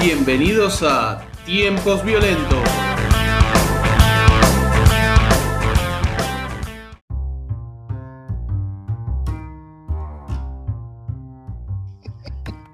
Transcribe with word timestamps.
Bienvenidos 0.00 0.82
a 0.82 1.22
Tiempos 1.46 2.04
Violentos. 2.04 2.58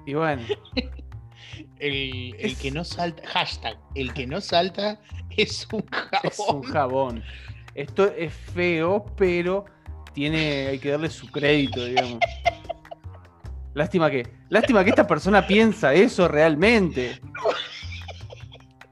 Y 0.05 0.13
bueno, 0.13 0.41
El, 1.79 2.35
el 2.37 2.51
Es- 2.51 2.59
que 2.59 2.71
no 2.71 2.83
salta, 2.83 3.23
hashtag, 3.27 3.77
el 3.95 4.13
que 4.13 4.27
no 4.27 4.39
salta 4.41 4.99
es 5.35 5.67
un 5.71 5.83
jabón. 5.87 6.19
es 6.23 6.39
un 6.39 6.61
jabón. 6.63 7.23
Esto 7.75 8.11
es 8.17 8.33
feo, 8.33 9.05
pero 9.15 9.65
tiene, 10.13 10.67
hay 10.67 10.79
que 10.79 10.91
darle 10.91 11.09
su 11.09 11.27
crédito, 11.27 11.85
digamos. 11.85 12.19
Lástima 13.73 14.11
que, 14.11 14.27
lástima 14.49 14.83
que 14.83 14.89
esta 14.89 15.07
persona 15.07 15.47
piensa 15.47 15.93
eso 15.93 16.27
realmente. 16.27 17.19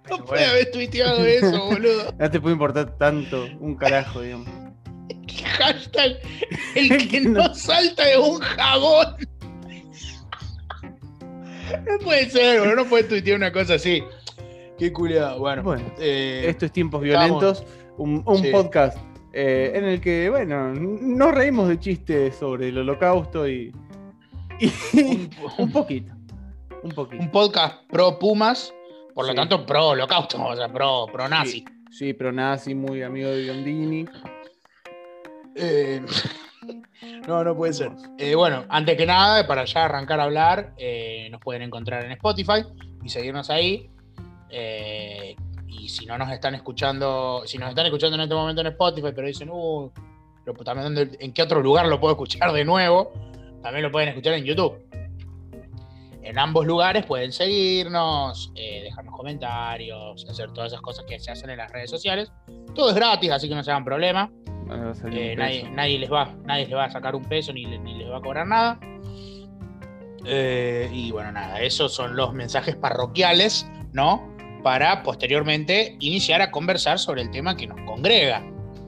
No 0.09 0.17
puede 0.25 0.41
bueno, 0.41 0.51
haber 0.51 0.71
tuiteado 0.71 1.25
eso, 1.25 1.65
boludo. 1.69 2.13
no 2.17 2.31
te 2.31 2.39
puede 2.39 2.53
importar 2.53 2.97
tanto 2.97 3.45
un 3.59 3.75
carajo, 3.75 4.21
digamos. 4.21 4.47
Hashtag, 5.57 6.17
el 6.75 7.07
que 7.09 7.21
no 7.21 7.53
salta 7.53 8.09
es 8.09 8.17
un 8.17 8.39
jabón. 8.39 9.15
No 11.85 11.99
puede 12.03 12.29
ser, 12.29 12.59
boludo, 12.61 12.75
no 12.77 12.85
puede 12.85 13.03
tuitear 13.03 13.37
una 13.37 13.51
cosa 13.51 13.75
así. 13.75 14.03
Qué 14.77 14.91
culiado. 14.93 15.39
Bueno, 15.39 15.61
Bueno, 15.61 15.93
eh, 15.99 16.45
esto 16.47 16.65
es 16.65 16.71
Tiempos 16.71 17.03
estamos- 17.05 17.27
Violentos, 17.41 17.63
un, 17.99 18.23
un 18.25 18.37
Sí. 18.37 18.49
podcast 18.51 18.97
eh, 19.33 19.71
en 19.75 19.85
el 19.85 20.01
que, 20.01 20.29
bueno, 20.29 20.73
nos 20.73 21.31
reímos 21.33 21.67
de 21.69 21.79
chistes 21.79 22.35
sobre 22.35 22.69
el 22.69 22.79
holocausto 22.79 23.47
y, 23.47 23.71
y 24.59 24.71
un, 25.03 25.29
un 25.59 25.71
poquito, 25.71 26.13
un 26.81 26.91
poquito. 26.91 27.21
un 27.23 27.29
podcast 27.31 27.83
pro 27.89 28.17
Pumas, 28.17 28.73
por 29.13 29.25
lo 29.25 29.31
Sí. 29.31 29.35
tanto 29.35 29.65
pro 29.65 29.89
holocausto, 29.89 30.43
o 30.43 30.55
sea, 30.55 30.67
pro, 30.71 31.05
pro 31.11 31.27
nazi. 31.29 31.63
Sí, 31.91 32.13
pero 32.13 32.31
nazi, 32.31 32.73
muy 32.75 33.01
amigo 33.03 33.29
de 33.29 33.41
Biondini. 33.41 34.05
Eh, 35.55 36.01
no, 37.27 37.43
no 37.43 37.55
puede 37.55 37.73
ser. 37.73 37.91
Eh, 38.17 38.35
bueno, 38.35 38.65
antes 38.69 38.95
que 38.97 39.05
nada, 39.05 39.45
para 39.47 39.65
ya 39.65 39.85
arrancar 39.85 40.19
a 40.19 40.23
hablar, 40.23 40.73
nos 41.31 41.41
pueden 41.41 41.61
encontrar 41.63 42.05
en 42.05 42.11
Spotify 42.11 42.63
y 43.03 43.09
seguirnos 43.09 43.49
ahí. 43.49 43.89
Eh, 44.51 45.35
y 45.69 45.87
si 45.89 46.05
no 46.05 46.17
nos 46.17 46.31
están 46.31 46.55
escuchando, 46.55 47.43
si 47.45 47.57
nos 47.57 47.69
están 47.69 47.85
escuchando 47.85 48.15
en 48.15 48.21
este 48.21 48.35
momento 48.35 48.61
en 48.61 48.67
Spotify, 48.67 49.09
pero 49.15 49.27
dicen, 49.27 49.49
uh, 49.51 49.91
pero 50.43 50.53
también 50.63 50.93
¿dónde- 50.93 51.17
¿en 51.19 51.31
qué 51.33 51.41
otro 51.43 51.61
lugar 51.61 51.87
lo 51.87 51.99
puedo 51.99 52.13
escuchar 52.13 52.51
de 52.51 52.65
nuevo? 52.65 53.11
También 53.61 53.83
lo 53.83 53.91
pueden 53.91 54.09
escuchar 54.09 54.33
en 54.33 54.45
YouTube. 54.45 54.77
En 56.21 56.37
ambos 56.37 56.65
lugares 56.65 57.05
pueden 57.05 57.31
seguirnos, 57.31 58.51
eh, 58.55 58.81
dejarnos 58.83 59.15
comentarios, 59.15 60.25
hacer 60.29 60.51
todas 60.51 60.71
esas 60.71 60.81
cosas 60.81 61.05
que 61.05 61.19
se 61.19 61.31
hacen 61.31 61.49
en 61.49 61.57
las 61.57 61.71
redes 61.71 61.89
sociales. 61.89 62.31
Todo 62.75 62.89
es 62.89 62.95
gratis, 62.95 63.31
así 63.31 63.49
que 63.49 63.55
no 63.55 63.63
se 63.63 63.71
hagan 63.71 63.83
problema. 63.85 64.31
Eh, 65.11 65.35
nadie, 65.35 65.69
nadie, 65.71 65.97
les 65.97 66.11
va, 66.11 66.35
nadie 66.45 66.67
les 66.67 66.75
va 66.75 66.85
a 66.85 66.89
sacar 66.91 67.15
un 67.15 67.23
peso 67.25 67.51
ni 67.53 67.65
les 67.65 68.09
va 68.11 68.17
a 68.17 68.21
cobrar 68.21 68.45
nada. 68.45 68.79
Eh, 70.25 70.89
y 70.93 71.11
bueno, 71.11 71.31
nada, 71.31 71.61
esos 71.61 71.93
son 71.93 72.15
los 72.15 72.33
mensajes 72.33 72.75
parroquiales, 72.75 73.67
¿no? 73.93 74.37
Para 74.63 75.03
posteriormente 75.03 75.95
iniciar 75.99 76.41
a 76.41 76.51
conversar 76.51 76.99
sobre 76.99 77.21
el 77.21 77.31
tema 77.31 77.55
que 77.55 77.67
nos 77.67 77.79
congrega 77.81 78.43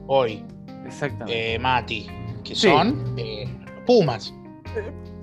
hoy, 0.06 0.44
Exactamente. 0.86 1.54
eh, 1.54 1.58
Mati, 1.58 2.06
que 2.44 2.54
Sí. 2.54 2.68
son 2.68 3.14
eh, 3.16 3.46
los 3.64 3.72
Pumas. 3.86 4.34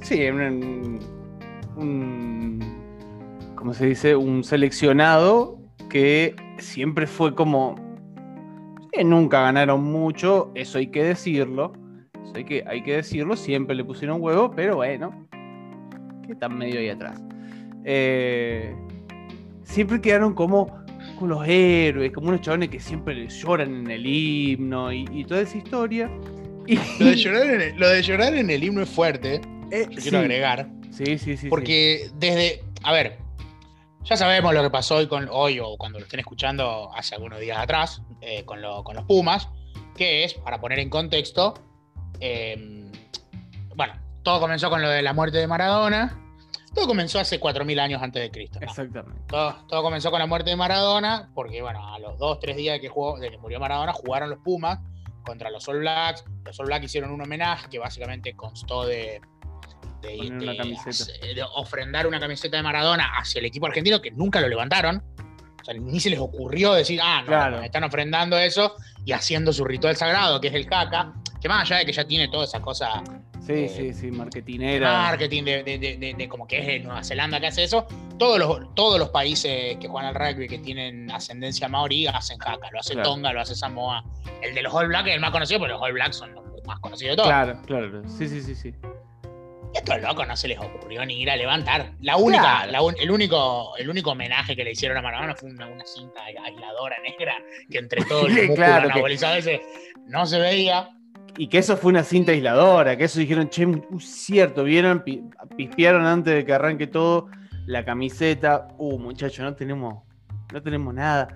sí, 0.02 0.26
un, 0.28 1.00
un- 1.78 2.80
¿Cómo 3.56 3.74
se 3.74 3.88
dice? 3.88 4.16
Un 4.16 4.44
seleccionado 4.44 5.58
que 5.90 6.36
siempre 6.58 7.08
fue 7.08 7.36
como. 7.36 7.76
eh, 8.92 9.04
nunca 9.04 9.42
ganaron 9.42 9.84
mucho, 9.84 10.52
eso 10.56 10.78
hay 10.80 10.88
que 10.88 11.04
decirlo. 11.04 11.74
Eso 12.24 12.34
hay 12.36 12.44
que, 12.46 12.64
hay 12.68 12.84
que 12.84 12.96
decirlo, 12.98 13.36
siempre 13.36 13.76
le 13.76 13.84
pusieron 13.84 14.22
huevo, 14.22 14.52
pero 14.52 14.78
bueno. 14.78 15.28
Que 16.26 16.34
están 16.34 16.58
medio 16.58 16.80
ahí 16.80 16.90
atrás. 16.90 17.22
Eh, 17.86 18.76
siempre 19.70 20.02
quedaron 20.02 20.34
como 20.34 20.80
con 21.18 21.30
los 21.30 21.46
héroes, 21.48 22.12
como 22.12 22.30
unos 22.30 22.42
chabones 22.42 22.70
que 22.70 22.80
siempre 22.80 23.28
lloran 23.28 23.76
en 23.76 23.92
el 23.92 24.06
himno 24.06 24.92
y, 24.92 25.06
y 25.12 25.24
toda 25.26 25.42
esa 25.42 25.58
historia. 25.58 26.10
Y, 26.68 26.76
Lo 27.00 27.06
de 27.08 27.16
llorar 27.16 27.46
en 27.48 27.62
el, 27.62 27.76
lo 27.78 27.90
de 27.90 28.02
llorar 28.04 28.34
en 28.36 28.50
el 28.50 28.64
himno 28.64 28.82
es 28.84 28.90
fuerte, 28.90 29.42
eh, 29.72 29.86
yo 29.90 29.96
sí, 29.96 30.02
quiero 30.02 30.20
agregar. 30.20 30.70
Sí, 30.92 31.06
sí, 31.06 31.18
sí. 31.18 31.38
sí. 31.38 31.50
Porque 31.50 32.10
desde. 32.16 32.64
A 32.84 32.92
ver, 32.94 33.18
ya 34.04 34.16
sabemos 34.18 34.54
lo 34.54 34.62
que 34.64 34.70
pasó 34.70 34.96
hoy, 34.98 35.08
con, 35.08 35.28
hoy 35.32 35.60
o 35.60 35.78
cuando 35.78 36.00
lo 36.00 36.06
estén 36.06 36.20
escuchando 36.22 36.92
hace 36.96 37.16
algunos 37.16 37.40
días 37.40 37.58
atrás 37.58 38.02
eh, 38.22 38.44
con, 38.46 38.62
lo- 38.62 38.84
con 38.84 38.96
los 38.96 39.06
Pumas, 39.06 39.50
que 39.98 40.24
es, 40.24 40.34
para 40.36 40.60
poner 40.62 40.80
en 40.80 40.90
contexto, 40.90 41.54
eh, 42.22 42.86
bueno, 43.76 43.94
todo 44.24 44.40
comenzó 44.40 44.70
con 44.70 44.82
lo 44.82 44.90
de 44.90 45.02
la 45.02 45.14
muerte 45.14 45.38
de 45.40 45.48
Maradona. 45.48 46.18
Todo 46.74 46.88
comenzó 46.88 47.20
hace 47.20 47.40
4.000 47.40 47.80
años 47.80 48.02
antes 48.02 48.22
de 48.22 48.30
Cristo. 48.32 48.60
¿no? 48.60 48.68
Exactamente. 48.68 49.20
Todo, 49.28 49.56
todo 49.68 49.82
comenzó 49.82 50.12
con 50.12 50.20
la 50.20 50.26
muerte 50.28 50.52
de 50.52 50.56
Maradona, 50.56 51.30
porque 51.34 51.62
bueno, 51.62 51.94
a 51.94 52.00
los 52.00 52.18
dos, 52.20 52.40
tres 52.40 52.56
días 52.58 52.76
de 52.76 52.82
que, 52.82 52.90
jugó, 52.90 53.18
de 53.20 53.32
que 53.32 53.38
murió 53.38 53.60
Maradona, 53.60 53.92
jugaron 53.94 54.30
los 54.30 54.40
Pumas 54.40 54.80
contra 55.26 55.50
los 55.50 55.68
All 55.68 55.80
Blacks. 55.80 56.24
Los 56.46 56.60
All 56.60 56.68
Blacks 56.68 56.86
hicieron 56.86 57.12
un 57.12 57.22
homenaje 57.22 57.68
que 57.70 57.80
básicamente 57.80 58.36
constó 58.36 58.86
de, 58.86 59.20
de, 60.02 60.18
Poner 60.18 60.34
una 60.34 60.52
de- 60.52 60.58
camiseta. 60.58 61.12
de 61.26 61.44
ofrendar 61.56 62.08
una 62.08 62.20
camiseta 62.20 62.58
de 62.58 62.64
Maradona 62.64 63.18
hacia 63.18 63.40
el 63.40 63.46
equipo 63.46 63.66
argentino, 63.66 64.00
que 64.02 64.12
nunca 64.12 64.40
lo 64.40 64.48
levantaron. 64.48 65.04
O 65.62 65.66
sea, 65.66 65.74
ni 65.74 66.00
se 66.00 66.10
les 66.10 66.20
ocurrió 66.20 66.74
decir, 66.74 67.00
ah, 67.04 67.22
no, 67.22 67.28
Claro. 67.28 67.58
no, 67.58 67.64
están 67.64 67.84
ofrendando 67.84 68.38
eso 68.38 68.76
y 69.06 69.12
haciendo 69.12 69.52
su 69.52 69.66
ritual 69.66 69.96
sagrado, 69.98 70.40
que 70.40 70.48
es 70.48 70.54
el 70.54 70.66
caca, 70.68 71.14
que 71.42 71.50
más 71.50 71.64
allá 71.64 71.78
de 71.80 71.86
que 71.86 71.92
ya 71.94 72.06
tiene 72.06 72.28
toda 72.30 72.46
esa 72.46 72.62
cosa 72.62 73.04
Sí, 73.56 73.64
Eh, 73.64 73.70
sí, 73.70 73.94
sí, 73.94 74.12
marketinera. 74.12 74.92
marketing, 74.92 75.44
de, 75.44 75.64
de- 75.64 76.14
de- 76.18 76.30
como 76.30 76.46
que 76.46 76.60
es 76.60 76.68
de 76.68 76.80
Nueva 76.80 77.04
Zelanda 77.04 77.40
que 77.40 77.48
hace 77.48 77.64
eso, 77.64 77.88
todos 78.20 78.38
los, 78.38 78.76
todos 78.76 79.00
los 79.00 79.10
países 79.10 79.78
que 79.78 79.88
juegan 79.88 80.06
al 80.10 80.16
rugby 80.16 80.48
que 80.48 80.60
tienen 80.60 81.10
ascendencia 81.10 81.68
maorí 81.68 82.06
hacen 82.06 82.38
jaca, 82.38 82.70
lo 82.72 82.80
hace 82.80 82.94
Claro. 82.94 83.10
Tonga, 83.10 83.34
lo 83.34 83.42
hace 83.42 83.56
Samoa. 83.56 84.04
El 84.44 84.54
de 84.54 84.62
los 84.62 84.74
All 84.74 84.88
Blacks 84.88 85.08
es 85.10 85.16
el 85.16 85.20
más 85.22 85.32
conocido, 85.32 85.60
pero 85.62 85.74
los 85.74 85.82
All 85.82 85.94
Blacks 85.94 86.16
son 86.18 86.34
los 86.36 86.44
más 86.66 86.80
conocidos 86.80 87.14
de 87.14 87.16
todos. 87.18 87.30
Claro, 87.30 87.60
claro. 87.66 88.04
Sí, 88.08 88.28
sí, 88.28 88.42
sí, 88.42 88.54
sí. 88.54 88.74
Y 89.74 89.78
a 89.78 89.80
estos 89.80 90.02
locos 90.02 90.28
no 90.28 90.36
se 90.36 90.48
les 90.48 90.60
ocurrió 90.60 91.06
ni 91.06 91.22
ir 91.22 91.30
a 91.32 91.36
levantar. 91.36 91.92
La 92.02 92.18
única, 92.18 92.42
Claro. 92.44 92.72
la 92.72 92.82
un- 92.84 92.96
el, 93.00 93.10
único, 93.12 93.76
el 93.78 93.90
único 93.90 94.12
homenaje 94.12 94.56
que 94.56 94.64
le 94.64 94.72
hicieron 94.72 94.98
a 94.98 95.02
Maradona 95.02 95.36
fue 95.36 95.50
una, 95.50 95.68
una 95.68 95.86
cinta 95.86 96.24
aisladora 96.24 96.98
negra 97.02 97.34
que 97.70 97.78
entre 97.80 98.04
todos 98.06 98.30
los 98.30 98.32
músculos 98.48 98.56
claro, 98.56 98.90
que- 99.06 99.14
ese 99.14 99.62
no 100.08 100.26
se 100.26 100.40
veía. 100.40 100.90
Y 101.40 101.48
que 101.48 101.60
eso 101.60 101.78
fue 101.78 101.92
una 101.92 102.04
cinta 102.04 102.34
aisladora, 102.34 102.98
que 102.98 103.06
eso 103.06 103.18
dijeron, 103.18 103.48
che, 103.50 103.66
uh, 103.66 104.00
cierto, 104.02 104.66
vieron, 104.66 105.06
Pi- 105.06 105.24
pispearon 105.56 106.06
antes 106.06 106.34
de 106.36 106.46
que 106.46 106.52
arranque 106.52 106.86
todo 106.86 107.30
la 107.66 107.86
camiseta. 107.86 108.68
Uh, 108.78 109.00
muchachos, 109.00 109.40
no 109.40 109.56
tenemos, 109.56 110.04
no 110.52 110.62
tenemos 110.62 110.94
nada. 110.94 111.30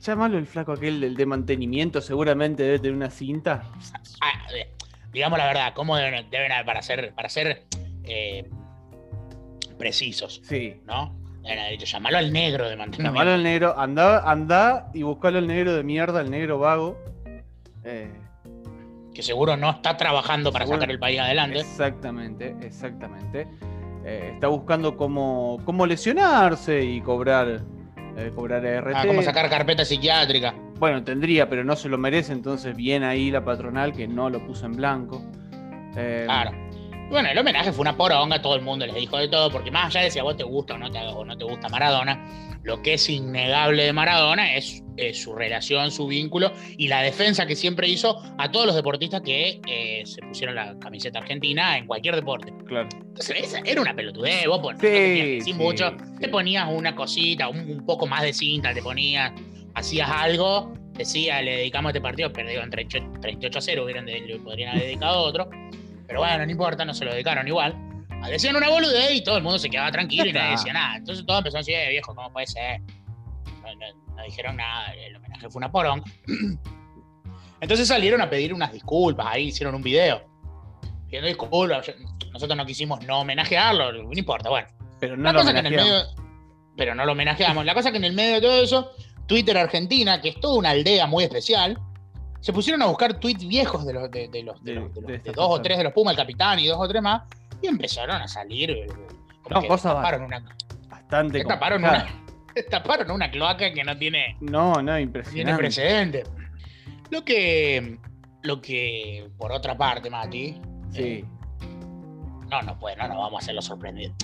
Llámalo 0.00 0.38
el 0.38 0.46
flaco 0.46 0.72
aquel, 0.72 1.04
el 1.04 1.14
de 1.16 1.26
mantenimiento, 1.26 2.00
seguramente 2.00 2.62
debe 2.62 2.78
tener 2.78 2.94
una 2.96 3.10
cinta. 3.10 3.62
Ah, 4.22 4.48
digamos 5.12 5.38
la 5.38 5.46
verdad, 5.46 5.72
¿cómo 5.74 5.94
deben, 5.94 6.30
deben 6.30 6.50
haber 6.50 6.64
para 6.64 6.80
ser, 6.80 7.12
para 7.14 7.28
ser 7.28 7.64
eh, 8.04 8.48
precisos? 9.76 10.40
Sí. 10.44 10.80
¿no? 10.86 11.14
Deben 11.42 11.58
haber 11.58 11.72
dicho, 11.72 11.84
llamalo 11.84 12.16
al 12.16 12.32
negro 12.32 12.66
de 12.70 12.76
mantenimiento. 12.76 13.12
Llamalo 13.18 13.34
al 13.34 13.42
negro, 13.42 13.78
anda, 13.78 14.30
anda 14.30 14.90
y 14.94 15.02
buscalo 15.02 15.36
al 15.36 15.46
negro 15.46 15.74
de 15.74 15.84
mierda, 15.84 16.20
al 16.20 16.30
negro 16.30 16.58
vago. 16.58 16.98
Eh, 17.84 18.10
Que 19.18 19.22
seguro 19.24 19.56
no 19.56 19.70
está 19.70 19.96
trabajando 19.96 20.52
para 20.52 20.64
Seguro. 20.64 20.78
sacar 20.80 20.92
el 20.92 21.00
país 21.00 21.18
adelante. 21.18 21.58
Exactamente, 21.58 22.54
exactamente. 22.60 23.48
Eh, 24.04 24.30
está 24.34 24.46
buscando 24.46 24.96
cómo, 24.96 25.58
cómo 25.64 25.86
lesionarse 25.86 26.84
y 26.84 27.00
cobrar, 27.00 27.64
eh, 28.16 28.30
cobrar 28.32 28.64
RT. 28.64 28.94
Ah, 28.94 29.02
cómo 29.08 29.20
sacar 29.22 29.50
carpeta 29.50 29.84
psiquiátrica. 29.84 30.54
Bueno, 30.78 31.02
tendría, 31.02 31.48
pero 31.48 31.64
no 31.64 31.74
se 31.74 31.88
lo 31.88 31.98
merece, 31.98 32.32
entonces 32.32 32.76
bien 32.76 33.02
ahí 33.02 33.32
la 33.32 33.44
patronal 33.44 33.92
que 33.92 34.06
no 34.06 34.30
lo 34.30 34.38
puso 34.46 34.66
en 34.66 34.76
blanco. 34.76 35.20
Eh, 35.96 36.22
Claro. 36.26 36.52
Bueno, 37.10 37.30
el 37.30 37.38
homenaje 37.38 37.72
fue 37.72 37.80
una 37.82 37.96
poronga, 37.96 38.42
todo 38.42 38.54
el 38.54 38.62
mundo 38.62 38.84
les 38.86 38.94
dijo 38.94 39.16
de 39.16 39.28
todo, 39.28 39.50
porque 39.50 39.70
más 39.70 39.86
allá 39.86 40.02
de 40.04 40.10
si 40.10 40.18
a 40.18 40.22
vos 40.22 40.36
te 40.36 40.44
gusta 40.44 40.74
o 40.74 40.78
no 40.78 40.90
te, 40.90 40.98
o 40.98 41.24
no 41.24 41.36
te 41.38 41.44
gusta 41.44 41.68
Maradona, 41.70 42.22
lo 42.62 42.82
que 42.82 42.94
es 42.94 43.08
innegable 43.08 43.84
de 43.84 43.92
Maradona 43.94 44.54
es, 44.54 44.82
es 44.98 45.22
su 45.22 45.34
relación, 45.34 45.90
su 45.90 46.06
vínculo 46.06 46.52
y 46.76 46.88
la 46.88 47.00
defensa 47.00 47.46
que 47.46 47.56
siempre 47.56 47.88
hizo 47.88 48.20
a 48.36 48.50
todos 48.50 48.66
los 48.66 48.74
deportistas 48.76 49.22
que 49.22 49.58
eh, 49.66 50.02
se 50.04 50.20
pusieron 50.20 50.54
la 50.54 50.78
camiseta 50.78 51.20
argentina 51.20 51.78
en 51.78 51.86
cualquier 51.86 52.14
deporte. 52.14 52.52
Claro. 52.66 52.88
Entonces, 52.92 53.36
esa 53.42 53.60
era 53.64 53.80
una 53.80 53.94
pelotudez, 53.96 54.46
vos 54.46 54.58
pon- 54.58 54.74
no 54.74 54.80
Sí, 54.80 54.86
tenías 54.86 55.54
mucho, 55.56 55.88
sí. 55.90 56.04
te 56.20 56.28
ponías 56.28 56.68
una 56.70 56.94
cosita, 56.94 57.48
un, 57.48 57.58
un 57.70 57.86
poco 57.86 58.06
más 58.06 58.20
de 58.22 58.34
cinta, 58.34 58.74
te 58.74 58.82
ponías, 58.82 59.32
hacías 59.74 60.10
algo 60.10 60.74
decía, 60.92 61.40
le 61.40 61.56
dedicamos 61.58 61.90
este 61.90 62.00
partido, 62.02 62.30
perdieron 62.32 62.68
38 62.70 63.58
a 63.58 63.62
0, 63.62 63.84
hubieran, 63.84 64.04
le 64.04 64.38
podrían 64.40 64.70
haber 64.70 64.82
dedicado 64.82 65.20
otro. 65.22 65.48
Pero 66.08 66.20
bueno, 66.20 66.44
no 66.44 66.50
importa, 66.50 66.84
no 66.84 66.94
se 66.94 67.04
lo 67.04 67.12
dedicaron 67.12 67.46
igual. 67.46 67.76
Decían 68.28 68.56
una 68.56 68.68
boludez 68.68 69.12
y 69.12 69.22
todo 69.22 69.36
el 69.36 69.42
mundo 69.42 69.58
se 69.58 69.70
quedaba 69.70 69.92
tranquilo 69.92 70.26
y 70.26 70.32
nadie 70.32 70.52
decía 70.52 70.72
nada. 70.72 70.96
Entonces 70.96 71.24
todo 71.24 71.38
empezó 71.38 71.58
a 71.58 71.60
decir, 71.60 71.74
eh, 71.74 71.90
viejo, 71.90 72.14
¿cómo 72.14 72.32
puede 72.32 72.46
ser? 72.46 72.80
No, 72.80 74.24
dijeron 74.24 74.56
nada, 74.56 74.92
el 74.94 75.14
homenaje 75.14 75.48
fue 75.48 75.60
una 75.60 75.70
poronga. 75.70 76.04
Entonces 77.60 77.86
salieron 77.86 78.20
a 78.22 78.30
pedir 78.30 78.54
unas 78.54 78.72
disculpas, 78.72 79.26
ahí 79.28 79.48
hicieron 79.48 79.74
un 79.74 79.82
video. 79.82 80.22
Pidiendo 81.06 81.28
disculpas. 81.28 81.92
Nosotros 82.32 82.56
no 82.56 82.64
quisimos 82.64 83.04
no 83.04 83.20
homenajearlo, 83.20 83.92
no 83.92 84.10
importa, 84.12 84.48
bueno. 84.48 84.68
Pero 84.98 85.16
no 85.16 85.32
lo 85.32 85.42
homenajeamos. 85.42 86.16
Pero 86.76 86.94
no 86.94 87.04
lo 87.04 87.12
homenajeamos. 87.12 87.64
La 87.64 87.74
cosa 87.74 87.90
que 87.90 87.98
en 87.98 88.04
el 88.04 88.14
medio 88.14 88.34
de 88.34 88.40
todo 88.40 88.62
eso, 88.62 88.92
Twitter 89.26 89.58
Argentina, 89.58 90.20
que 90.20 90.30
es 90.30 90.40
toda 90.40 90.58
una 90.58 90.70
aldea 90.70 91.06
muy 91.06 91.24
especial, 91.24 91.78
se 92.40 92.52
pusieron 92.52 92.82
a 92.82 92.86
buscar 92.86 93.14
tweets 93.14 93.46
viejos 93.46 93.84
de 93.84 93.92
los, 93.92 94.10
de, 94.10 94.42
los, 94.44 94.62
de, 94.62 95.20
dos 95.34 95.46
o 95.50 95.60
tres 95.60 95.78
de 95.78 95.84
los 95.84 95.92
Pumas, 95.92 96.12
el 96.12 96.18
capitán 96.18 96.58
y 96.58 96.66
dos 96.66 96.78
o 96.78 96.88
tres 96.88 97.02
más, 97.02 97.22
y 97.60 97.66
empezaron 97.66 98.16
a 98.16 98.28
salir. 98.28 98.70
Eh, 98.70 98.86
no, 99.50 99.62
cosas 99.66 99.94
una, 99.94 100.44
bastante. 100.88 101.44
Taparon 101.44 101.82
una, 101.82 102.06
taparon 102.70 103.10
una 103.10 103.30
cloaca 103.30 103.72
que 103.72 103.82
no 103.82 103.96
tiene. 103.96 104.36
No, 104.40 104.74
no, 104.82 104.98
impresionante. 104.98 105.44
Tiene 105.44 105.58
precedente. 105.58 106.24
Lo 107.10 107.24
que. 107.24 107.98
Lo 108.42 108.60
que, 108.60 109.28
por 109.36 109.50
otra 109.50 109.76
parte, 109.76 110.08
Mati. 110.08 110.60
Sí. 110.92 111.02
Eh, 111.02 111.24
no, 112.48 112.62
no 112.62 112.78
puede, 112.78 112.96
no, 112.96 113.08
no 113.08 113.18
vamos 113.18 113.34
a 113.34 113.38
hacerlo 113.38 113.60
sorprendido. 113.60 114.14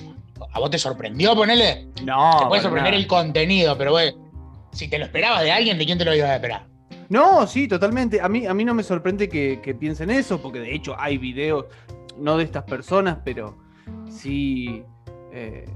¿A 0.52 0.58
vos 0.58 0.70
te 0.70 0.78
sorprendió 0.78 1.34
ponerle? 1.34 1.88
No. 2.04 2.38
Te 2.38 2.46
puede 2.46 2.62
sorprender 2.62 2.94
el 2.94 3.06
contenido, 3.06 3.76
pero 3.76 3.92
güey, 3.92 4.14
si 4.72 4.88
te 4.88 4.98
lo 4.98 5.04
esperabas 5.04 5.42
de 5.42 5.52
alguien, 5.52 5.78
¿de 5.78 5.84
quién 5.84 5.98
te 5.98 6.04
lo 6.04 6.14
ibas 6.14 6.30
a 6.30 6.36
esperar? 6.36 6.73
No, 7.08 7.46
sí, 7.46 7.68
totalmente. 7.68 8.20
A 8.20 8.28
mí, 8.28 8.46
a 8.46 8.54
mí 8.54 8.64
no 8.64 8.74
me 8.74 8.82
sorprende 8.82 9.28
que, 9.28 9.76
piensen 9.78 10.10
eso, 10.10 10.40
porque 10.40 10.60
de 10.60 10.74
hecho 10.74 10.94
hay 10.98 11.18
videos, 11.18 11.66
no 12.18 12.36
de 12.36 12.44
estas 12.44 12.64
personas, 12.64 13.18
pero 13.24 13.56
sí, 14.08 14.82
eh, 15.32 15.66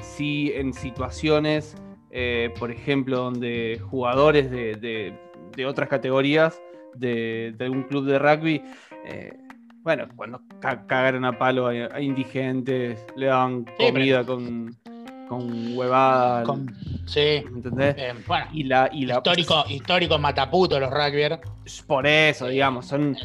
sí 0.00 0.52
en 0.54 0.72
situaciones, 0.72 1.76
eh, 2.10 2.52
por 2.58 2.70
ejemplo, 2.70 3.18
donde 3.18 3.80
jugadores 3.90 4.50
de, 4.50 5.14
otras 5.66 5.88
categorías 5.88 6.60
de, 6.94 7.54
un 7.70 7.82
club 7.84 8.06
de 8.06 8.18
rugby, 8.18 8.62
eh, 9.04 9.32
bueno, 9.82 10.08
cuando 10.16 10.42
cagaron 10.60 11.24
a 11.24 11.38
palo 11.38 11.68
a, 11.68 12.00
indigentes, 12.00 13.04
le 13.14 13.26
daban 13.26 13.64
comida 13.78 14.24
con 14.24 14.76
con 15.28 15.76
huevada. 15.76 16.44
sí. 17.06 17.44
¿Entendés? 17.46 17.94
Eh, 17.98 18.14
bueno, 18.26 18.46
y 18.52 18.64
la, 18.64 18.88
y 18.92 19.06
la, 19.06 19.16
histórico, 19.16 19.64
histórico 19.68 20.18
mataputo 20.18 20.78
los 20.78 20.90
rugby. 20.90 21.38
Por 21.86 22.06
eso, 22.06 22.48
digamos. 22.48 22.86
Son... 22.86 23.16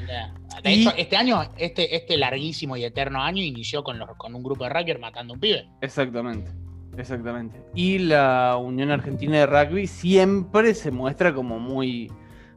De 0.63 0.73
hecho, 0.73 0.93
este 0.97 1.15
año, 1.15 1.41
este, 1.57 1.95
este 1.95 2.17
larguísimo 2.17 2.77
y 2.77 2.83
eterno 2.83 3.21
año, 3.21 3.41
inició 3.41 3.83
con, 3.83 3.97
los, 3.99 4.09
con 4.17 4.35
un 4.35 4.43
grupo 4.43 4.63
de 4.63 4.69
rugby 4.71 4.97
matando 4.99 5.33
a 5.33 5.35
un 5.35 5.39
pibe. 5.39 5.67
Exactamente. 5.81 6.51
Exactamente. 6.97 7.61
Y 7.73 7.99
la 7.99 8.57
Unión 8.57 8.91
Argentina 8.91 9.37
de 9.37 9.45
Rugby 9.45 9.87
siempre 9.87 10.73
se 10.73 10.91
muestra 10.91 11.33
como 11.33 11.57
muy, 11.57 12.11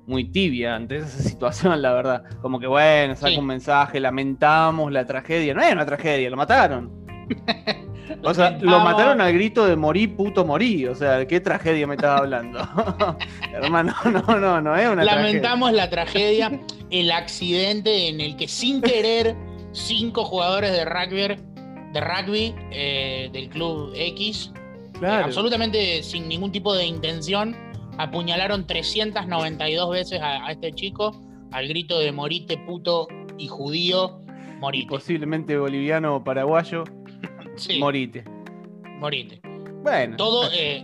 muy 0.07 0.25
tibia 0.25 0.75
ante 0.75 0.97
esa 0.97 1.23
situación, 1.23 1.81
la 1.81 1.93
verdad. 1.93 2.25
Como 2.43 2.59
que, 2.59 2.67
bueno, 2.67 3.15
saca 3.15 3.39
un 3.39 3.47
mensaje, 3.47 4.01
lamentamos 4.01 4.91
la 4.91 5.07
tragedia. 5.07 5.55
No 5.55 5.63
es 5.63 5.73
una 5.73 5.87
tragedia, 5.87 6.31
lo 6.31 6.37
mataron. 6.37 6.91
O 8.23 8.35
sea, 8.35 8.59
lo 8.61 8.81
mataron 8.81 9.21
al 9.21 9.33
grito 9.33 9.67
de 9.67 9.77
morí, 9.77 10.07
puto 10.07 10.45
morí. 10.45 10.87
O 10.87 10.95
sea, 10.95 11.19
¿de 11.19 11.27
qué 11.27 11.41
tragedia 11.41 11.87
me 11.87 11.95
estás 11.95 12.21
hablando? 12.21 12.61
Hermano, 13.53 13.95
no, 14.05 14.41
no, 14.41 14.61
no 14.61 14.77
es 14.77 14.89
una 14.89 15.05
Lamentamos 15.05 15.73
la 15.73 15.89
tragedia, 15.91 16.61
el 16.91 17.11
accidente 17.11 18.09
en 18.09 18.21
el 18.21 18.37
que 18.37 18.49
sin 18.49 18.81
querer 18.81 19.35
cinco 19.73 20.25
jugadores 20.25 20.73
de 20.73 20.85
rugby, 20.85 21.37
de 21.93 22.01
rugby 22.01 22.55
eh, 22.71 23.31
del 23.33 23.49
club 23.49 23.93
X, 23.95 24.53
eh, 25.03 25.07
absolutamente 25.07 26.03
sin 26.03 26.29
ningún 26.29 26.53
tipo 26.53 26.75
de 26.75 26.87
intención, 26.87 27.57
apuñalaron 27.99 28.67
392 28.67 29.91
veces 29.91 30.21
a, 30.23 30.51
este 30.51 30.73
chico 30.73 31.21
al 31.51 31.69
grito 31.69 31.99
de 31.99 32.13
morite, 32.13 32.59
puto 32.59 33.07
y 33.39 33.49
judío, 33.49 34.21
morite. 34.61 34.89
posiblemente 34.89 35.57
boliviano 35.57 36.17
o 36.17 36.25
paraguayo. 36.25 36.85
Morite. 37.79 38.25
Morite. 38.99 39.41
Bueno. 39.83 40.17
Todo 40.17 40.49
eh, 40.53 40.83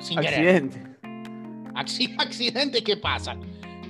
sin 0.00 0.18
accidente. 0.18 0.78
querer. 0.78 2.16
Accidente 2.18 2.82
que 2.84 2.96
pasa. 2.96 3.36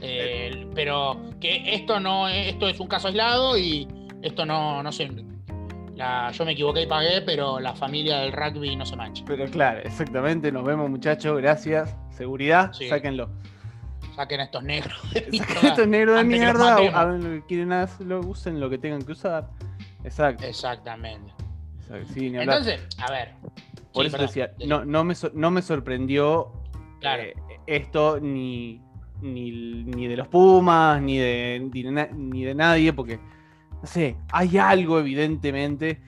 Eh, 0.03 0.69
pero 0.75 1.31
que 1.41 1.75
esto 1.75 1.99
no 1.99 2.29
esto 2.29 2.69
es 2.69 2.79
un 2.81 2.87
caso 2.87 3.09
aislado 3.09 3.57
y 3.57 3.89
esto 4.23 4.45
no, 4.45 4.83
no 4.83 4.93
sé. 4.93 5.09
yo 5.09 6.45
me 6.45 6.53
equivoqué 6.53 6.83
y 6.83 6.87
pagué, 6.87 7.23
pero 7.23 7.59
la 7.61 7.75
familia 7.75 8.19
del 8.19 8.33
rugby 8.33 8.77
no 8.77 8.85
se 8.85 8.97
mancha. 8.97 9.25
Pero 9.27 9.47
claro, 9.47 9.81
exactamente. 9.81 10.53
Nos 10.53 10.65
vemos, 10.65 10.91
muchachos. 10.91 11.39
Gracias. 11.39 11.97
Seguridad, 12.11 12.73
sáquenlo. 12.73 13.31
Saquen 14.15 14.41
a 14.41 14.45
estos 14.45 14.63
negros. 14.63 14.99
Saquen 15.13 15.43
a 15.63 15.69
estos 15.69 15.89
negros 15.89 16.17
de 16.17 16.25
mierda. 16.25 16.77
A 16.77 17.43
quieren 17.47 17.71
lo 18.01 18.21
usen 18.21 18.61
lo 18.61 18.71
que 18.71 18.79
tengan 18.79 19.03
que 19.03 19.13
usar. 19.13 19.49
Exacto. 20.05 20.45
Exactamente. 20.45 21.36
Entonces, 21.91 22.81
a 22.99 23.11
ver. 23.11 23.33
Por 23.93 24.05
eso 24.05 24.19
decía, 24.19 24.53
no, 24.67 24.85
no, 24.85 25.05
me, 25.05 25.15
no 25.33 25.51
me 25.51 25.63
sorprendió 25.63 26.53
eh, 27.03 27.35
esto 27.67 28.21
ni, 28.21 28.81
ni, 29.23 30.07
de 30.07 30.17
los 30.17 30.29
Pumas, 30.29 31.01
ni 31.01 31.19
de, 31.19 31.71
ni 32.15 32.45
de, 32.45 32.55
nadie, 32.55 32.93
porque, 32.93 33.19
no 33.81 33.87
sé, 33.87 34.17
hay 34.33 34.59
algo 34.59 34.99
evidentemente 34.99 36.01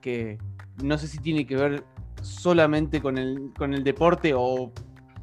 que 0.00 0.38
no 0.82 0.98
sé 0.98 1.06
si 1.06 1.18
tiene 1.18 1.46
que 1.46 1.56
ver 1.56 1.84
solamente 2.20 3.00
con 3.00 3.18
el, 3.18 3.52
con 3.56 3.74
el 3.74 3.84
deporte 3.84 4.32
o 4.34 4.72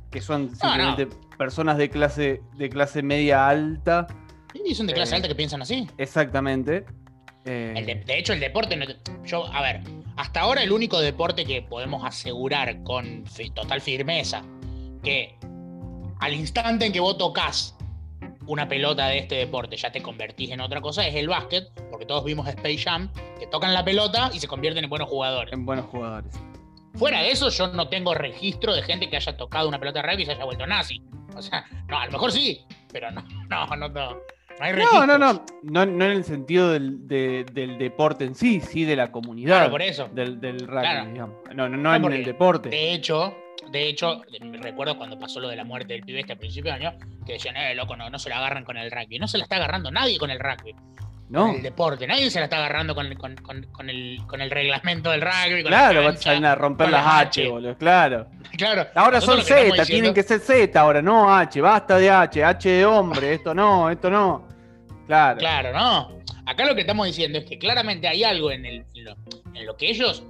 que 0.10 0.22
son 0.22 0.56
simplemente 0.56 1.08
personas 1.38 1.78
de 1.78 1.90
clase, 1.90 2.42
de 2.56 2.70
clase 2.70 3.04
media 3.04 3.50
alta. 3.50 4.08
Y 4.54 4.76
son 4.76 4.88
de 4.88 4.94
clase 4.94 5.14
eh, 5.14 5.16
alta 5.18 5.28
que 5.28 5.36
piensan 5.36 5.62
así. 5.62 5.88
Exactamente. 5.98 6.86
De, 7.44 8.04
de, 8.06 8.20
hecho, 8.20 8.34
el 8.34 8.40
deporte, 8.40 8.78
yo, 9.26 9.46
a 9.54 9.62
ver, 9.62 9.82
hasta 10.16 10.42
ahora 10.42 10.64
el 10.64 10.72
único 10.72 11.00
deporte 11.00 11.46
que 11.46 11.62
podemos 11.62 12.04
asegurar 12.06 12.84
con 12.84 13.24
total 13.54 13.82
firmeza 13.82 14.44
que 15.04 15.36
al 16.20 16.34
instante 16.34 16.86
en 16.86 16.94
que 16.94 17.00
vos 17.00 17.18
tocas 17.18 17.76
una 18.46 18.68
pelota 18.68 19.08
de 19.08 19.20
este 19.20 19.36
deporte 19.36 19.78
ya 19.78 19.92
te 19.92 20.02
convertís 20.02 20.52
en 20.52 20.62
otra 20.62 20.82
cosa 20.82 21.08
es 21.08 21.16
el 21.16 21.28
básquet, 21.28 21.70
porque 21.90 22.06
todos 22.06 22.24
vimos 22.24 22.48
Space 22.48 22.78
Jam, 22.78 23.10
que 23.40 23.48
tocan 23.48 23.74
la 23.74 23.84
pelota 23.84 24.30
y 24.34 24.40
se 24.40 24.48
convierten 24.48 24.84
en 24.84 24.90
buenos 24.90 25.10
jugadores. 25.10 25.54
En 25.54 25.66
buenos 25.66 25.86
jugadores. 25.88 26.34
Fuera 26.96 27.22
de 27.22 27.32
eso, 27.32 27.50
yo 27.50 27.68
no 27.68 27.88
tengo 27.88 28.14
registro 28.14 28.74
de 28.74 28.84
gente 28.84 29.10
que 29.10 29.16
haya 29.18 29.36
tocado 29.36 29.68
una 29.68 29.80
pelota 29.80 30.02
de 30.02 30.10
rugby 30.10 30.24
y 30.24 30.26
se 30.26 30.34
haya 30.34 30.46
vuelto 30.46 30.68
nazi. 30.68 31.02
O 31.36 31.42
sea, 31.42 31.66
no, 31.88 31.98
a 31.98 32.06
lo 32.06 32.12
mejor 32.12 32.32
sí, 32.32 32.62
pero 32.92 33.10
no, 33.12 33.24
no, 33.50 33.66
no, 33.76 33.90
no. 33.90 34.18
No, 34.72 35.06
no, 35.06 35.18
no, 35.18 35.46
no, 35.64 35.84
en 35.84 36.02
el 36.02 36.24
sentido 36.24 36.72
del, 36.72 37.08
deporte 37.08 38.26
en 38.26 38.36
sí, 38.36 38.62
sí 38.62 38.86
de 38.86 38.96
la 38.96 39.12
comunidad. 39.12 39.70
por 39.70 39.82
eso. 39.82 40.10
Del, 40.14 40.40
del 40.40 40.68
rugby, 40.68 41.12
digamos. 41.12 41.36
No, 41.54 41.68
no, 41.68 41.78
no, 41.78 41.96
en 41.96 42.14
el 42.14 42.26
deporte. 42.26 42.70
De 42.70 42.94
hecho, 42.94 43.36
de 43.72 43.88
hecho, 43.90 44.22
recuerdo 44.62 44.98
cuando 44.98 45.18
pasó 45.18 45.40
lo 45.40 45.50
de 45.50 45.56
la 45.56 45.64
muerte 45.64 45.94
del 45.94 46.04
pibe 46.04 46.20
este 46.20 46.34
a 46.34 46.36
principios 46.36 46.78
de 46.78 46.86
año, 46.86 46.98
que 47.26 47.34
decían, 47.34 47.56
eh, 47.58 47.76
loco, 47.76 47.96
no, 47.96 48.10
no 48.10 48.20
se 48.20 48.30
la 48.30 48.38
agarran 48.38 48.64
con 48.64 48.78
el 48.78 48.92
rugby. 48.92 49.20
No 49.20 49.28
se 49.28 49.38
la 49.38 49.44
está 49.44 49.58
agarrando 49.58 49.92
nadie 49.92 50.18
con 50.18 50.30
el 50.30 50.40
rugby. 50.40 50.76
No. 51.30 51.56
el 51.56 51.64
deporte. 51.64 52.06
Nadie 52.06 52.30
se 52.30 52.40
la 52.40 52.46
está 52.46 52.58
agarrando 52.58 52.94
con, 52.94 53.12
con, 53.16 53.36
con, 53.72 53.90
el, 53.90 54.20
con 54.28 54.42
el 54.42 54.52
reglamento 54.52 55.10
del 55.10 55.22
rugby. 55.22 55.64
claro, 55.64 56.04
van 56.26 56.46
a 56.46 56.54
romper 56.54 56.90
las 56.92 57.22
H, 57.22 57.50
boludo, 57.50 57.76
claro. 57.78 58.28
claro. 58.56 58.88
Ahora 58.94 59.20
son 59.20 59.42
Z, 59.42 59.84
tienen 59.86 60.14
que 60.14 60.22
ser 60.22 60.40
Z 60.40 60.80
ahora, 60.80 61.02
no 61.02 61.34
H, 61.34 61.60
basta 61.60 61.98
de 61.98 62.12
H, 62.12 62.44
H 62.44 62.70
de 62.70 62.86
hombre, 62.86 63.34
esto 63.34 63.56
no, 63.56 63.90
esto 63.90 64.12
no. 64.12 64.53
Claro. 65.08 65.38
Claro, 65.40 65.74
no. 65.74 66.24
Acá 66.46 66.66
lo 66.66 66.76
que 66.76 66.82
estamos 66.82 67.06
diciendo 67.08 67.40
es 67.40 67.46
que 67.46 67.58
claramente 67.58 68.08
hay 68.08 68.24
algo 68.24 68.52
en, 68.52 68.66
el, 68.66 68.86
en, 68.96 69.66
lo, 69.66 69.78
que 69.78 69.90
ellos. 69.90 70.24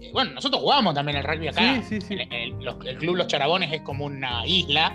Eh, 0.00 0.10
bueno, 0.12 0.32
nosotros 0.32 0.62
jugamos 0.62 0.94
también 0.94 1.18
el 1.18 1.24
rugby 1.24 1.48
acá. 1.48 1.82
Sí, 1.82 2.00
sí, 2.00 2.00
sí. 2.00 2.16
El, 2.30 2.54
Club 2.96 3.16
Los 3.16 3.26
Charabones 3.26 3.72
es 3.72 3.82
como 3.82 4.04
una 4.04 4.46
isla. 4.46 4.92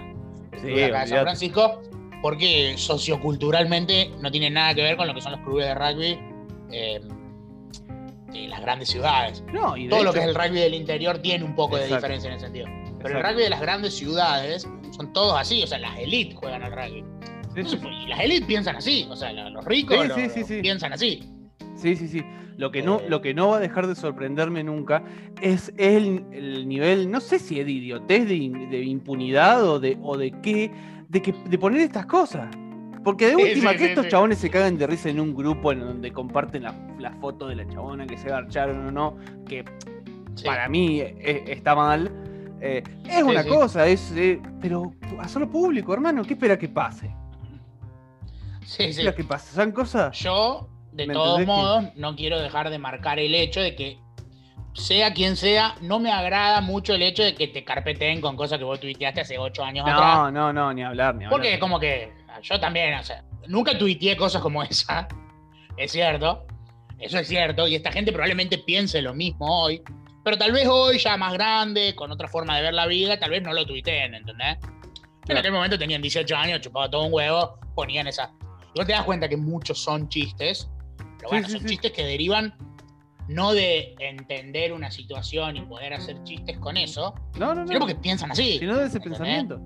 Sí, 0.61 0.83
acá 0.83 1.01
de 1.01 1.07
San 1.07 1.21
Francisco 1.21 1.81
porque 2.25 2.73
socioculturalmente 2.75 4.09
no 4.19 4.31
tiene 4.31 4.49
nada 4.49 4.73
que 4.73 4.81
ver 4.81 4.97
con 4.97 5.05
lo 5.05 5.13
que 5.13 5.21
son 5.21 5.33
los 5.33 5.41
clubes 5.41 5.67
de 5.67 5.75
rugby 5.75 6.19
eh, 6.71 6.99
de 8.31 8.47
las 8.47 8.61
grandes 8.61 8.89
ciudades. 8.89 9.43
No, 9.53 9.77
y 9.77 9.87
Todo 9.87 10.03
lo 10.03 10.11
que 10.11 10.21
es 10.21 10.25
el 10.25 10.33
rugby 10.33 10.59
del 10.59 10.73
interior 10.73 11.19
tiene 11.19 11.43
un 11.43 11.53
poco 11.53 11.77
de 11.77 11.85
diferencia 11.85 12.29
en 12.29 12.37
ese 12.37 12.45
sentido. 12.45 12.67
Pero 12.99 13.19
el 13.19 13.23
rugby 13.23 13.43
de 13.43 13.49
las 13.51 13.61
grandes 13.61 13.95
ciudades 13.95 14.67
son 14.89 15.13
todos 15.13 15.39
así, 15.39 15.61
o 15.61 15.67
sea, 15.67 15.77
las 15.77 15.99
élites 15.99 16.35
juegan 16.35 16.63
al 16.63 16.71
rugby. 16.71 17.03
Y 17.55 18.07
las 18.07 18.19
élites 18.19 18.45
piensan 18.45 18.75
así, 18.75 19.07
o 19.09 19.15
sea, 19.15 19.31
los 19.31 19.63
ricos 19.65 19.97
piensan 20.61 20.93
así. 20.93 21.23
Sí, 21.75 21.95
sí, 21.95 22.07
sí. 22.07 22.23
Lo 22.57 22.71
que, 22.71 22.81
no, 22.81 23.01
lo 23.09 23.21
que 23.21 23.33
no 23.33 23.49
va 23.49 23.57
a 23.57 23.59
dejar 23.59 23.85
de 23.87 23.95
sorprenderme 23.95 24.63
nunca 24.63 25.03
es 25.41 25.73
el, 25.77 26.67
nivel, 26.67 27.11
no 27.11 27.19
sé 27.19 27.37
si 27.37 27.59
es 27.59 27.65
de 27.65 27.71
idiotez, 27.73 28.27
de, 28.27 28.35
impunidad 28.83 29.67
o 29.67 29.79
de, 29.79 29.97
o 30.01 30.17
de 30.17 30.31
qué, 30.41 30.71
de, 31.09 31.21
que, 31.21 31.33
de 31.33 31.57
poner 31.57 31.81
estas 31.81 32.05
cosas. 32.05 32.47
Porque 33.03 33.27
de 33.27 33.35
última, 33.35 33.71
sí, 33.71 33.77
que 33.77 33.85
estos 33.87 34.05
sí. 34.05 34.11
chabones 34.11 34.37
se 34.39 34.49
cagan 34.49 34.77
de 34.77 34.87
risa 34.87 35.09
en 35.09 35.19
un 35.19 35.35
grupo 35.35 35.71
en 35.73 35.81
donde 35.81 36.11
comparten 36.11 36.63
la, 36.63 36.73
la 36.97 37.11
foto 37.11 37.47
de 37.47 37.55
la 37.55 37.67
chabona 37.67 38.07
que 38.07 38.17
se 38.17 38.29
garcharon 38.29 38.87
o 38.87 38.91
no, 38.91 39.17
que 39.45 39.65
para 40.43 40.69
mí 40.69 41.01
eh, 41.01 41.43
está 41.47 41.75
mal. 41.75 42.09
eh, 42.61 42.83
es 43.07 43.21
una 43.21 43.43
cosa, 43.43 43.85
es, 43.85 44.13
eh, 44.15 44.41
pero 44.61 44.93
hacerlo 45.19 45.49
público, 45.49 45.93
hermano, 45.93 46.23
¿qué 46.23 46.33
espera 46.33 46.57
que 46.57 46.69
pase? 46.69 47.13
Sí, 48.65 48.77
¿Qué 48.77 48.83
sí. 48.93 48.99
espera 49.01 49.15
que 49.15 49.23
pase? 49.23 49.55
¿Son 49.55 49.71
cosas? 49.71 50.17
Yo, 50.19 50.67
de 50.91 51.07
¿Me 51.07 51.13
todos 51.13 51.39
que- 51.39 51.45
modos, 51.45 51.83
no 51.95 52.15
quiero 52.15 52.39
dejar 52.39 52.69
de 52.69 52.79
marcar 52.79 53.19
el 53.19 53.33
hecho 53.35 53.61
de 53.61 53.75
que, 53.75 53.99
sea 54.73 55.13
quien 55.13 55.37
sea, 55.37 55.75
no 55.81 55.99
me 55.99 56.11
agrada 56.11 56.59
mucho 56.61 56.93
el 56.95 57.01
hecho 57.03 57.23
de 57.23 57.33
que 57.35 57.47
te 57.47 57.63
carpeteen 57.63 58.19
con 58.21 58.35
cosas 58.35 58.57
que 58.57 58.65
vos 58.65 58.79
tuiteaste 58.79 59.21
hace 59.21 59.37
ocho 59.37 59.63
años 59.63 59.85
atrás. 59.87 60.15
No, 60.17 60.31
no, 60.31 60.51
no, 60.53 60.73
ni 60.73 60.83
hablar, 60.83 61.15
ni 61.15 61.23
hablar. 61.25 61.29
Porque 61.31 61.53
es 61.53 61.59
como 61.59 61.79
que 61.79 62.11
yo 62.41 62.59
también, 62.59 62.93
o 62.95 63.03
sea, 63.03 63.23
nunca 63.47 63.77
tuiteé 63.77 64.17
cosas 64.17 64.41
como 64.41 64.63
esa. 64.63 65.07
Es 65.77 65.91
cierto. 65.91 66.45
Eso 66.99 67.17
es 67.19 67.27
cierto. 67.27 67.67
Y 67.67 67.75
esta 67.75 67.91
gente 67.91 68.13
probablemente 68.13 68.57
piense 68.57 69.01
lo 69.01 69.13
mismo 69.13 69.63
hoy. 69.63 69.81
Pero 70.23 70.37
tal 70.37 70.53
vez 70.53 70.65
hoy, 70.69 70.97
ya 70.99 71.17
más 71.17 71.33
grande, 71.33 71.93
con 71.95 72.09
otra 72.13 72.29
forma 72.29 72.55
de 72.55 72.61
ver 72.63 72.73
la 72.73 72.87
vida, 72.87 73.19
tal 73.19 73.29
vez 73.31 73.43
no 73.43 73.51
lo 73.53 73.65
tuiteen, 73.65 74.15
¿entendés? 74.15 74.57
En 75.27 75.37
aquel 75.37 75.51
momento 75.51 75.77
tenían 75.77 76.01
18 76.01 76.33
años, 76.35 76.61
chupaba 76.61 76.89
todo 76.89 77.03
un 77.03 77.13
huevo, 77.13 77.59
ponían 77.75 78.07
esa. 78.07 78.31
Vos 78.75 78.85
te 78.85 78.91
das 78.93 79.03
cuenta 79.03 79.27
que 79.29 79.37
muchos 79.37 79.79
son 79.79 80.09
chistes. 80.09 80.69
Pero 81.17 81.29
bueno, 81.29 81.47
sí, 81.47 81.53
son 81.53 81.61
sí. 81.61 81.67
chistes 81.67 81.91
que 81.91 82.03
derivan 82.05 82.53
no 83.27 83.53
de 83.53 83.95
entender 83.99 84.71
una 84.73 84.91
situación 84.91 85.57
y 85.57 85.61
poder 85.61 85.93
hacer 85.93 86.21
chistes 86.23 86.57
con 86.59 86.77
eso, 86.77 87.15
No, 87.39 87.55
no, 87.55 87.65
sino 87.65 87.79
no. 87.79 87.85
porque 87.85 87.95
piensan 87.95 88.31
así. 88.31 88.59
Si 88.59 88.65
no 88.65 88.75
de 88.77 88.85
ese 88.87 88.97
¿entendés? 88.97 89.19
pensamiento. 89.19 89.59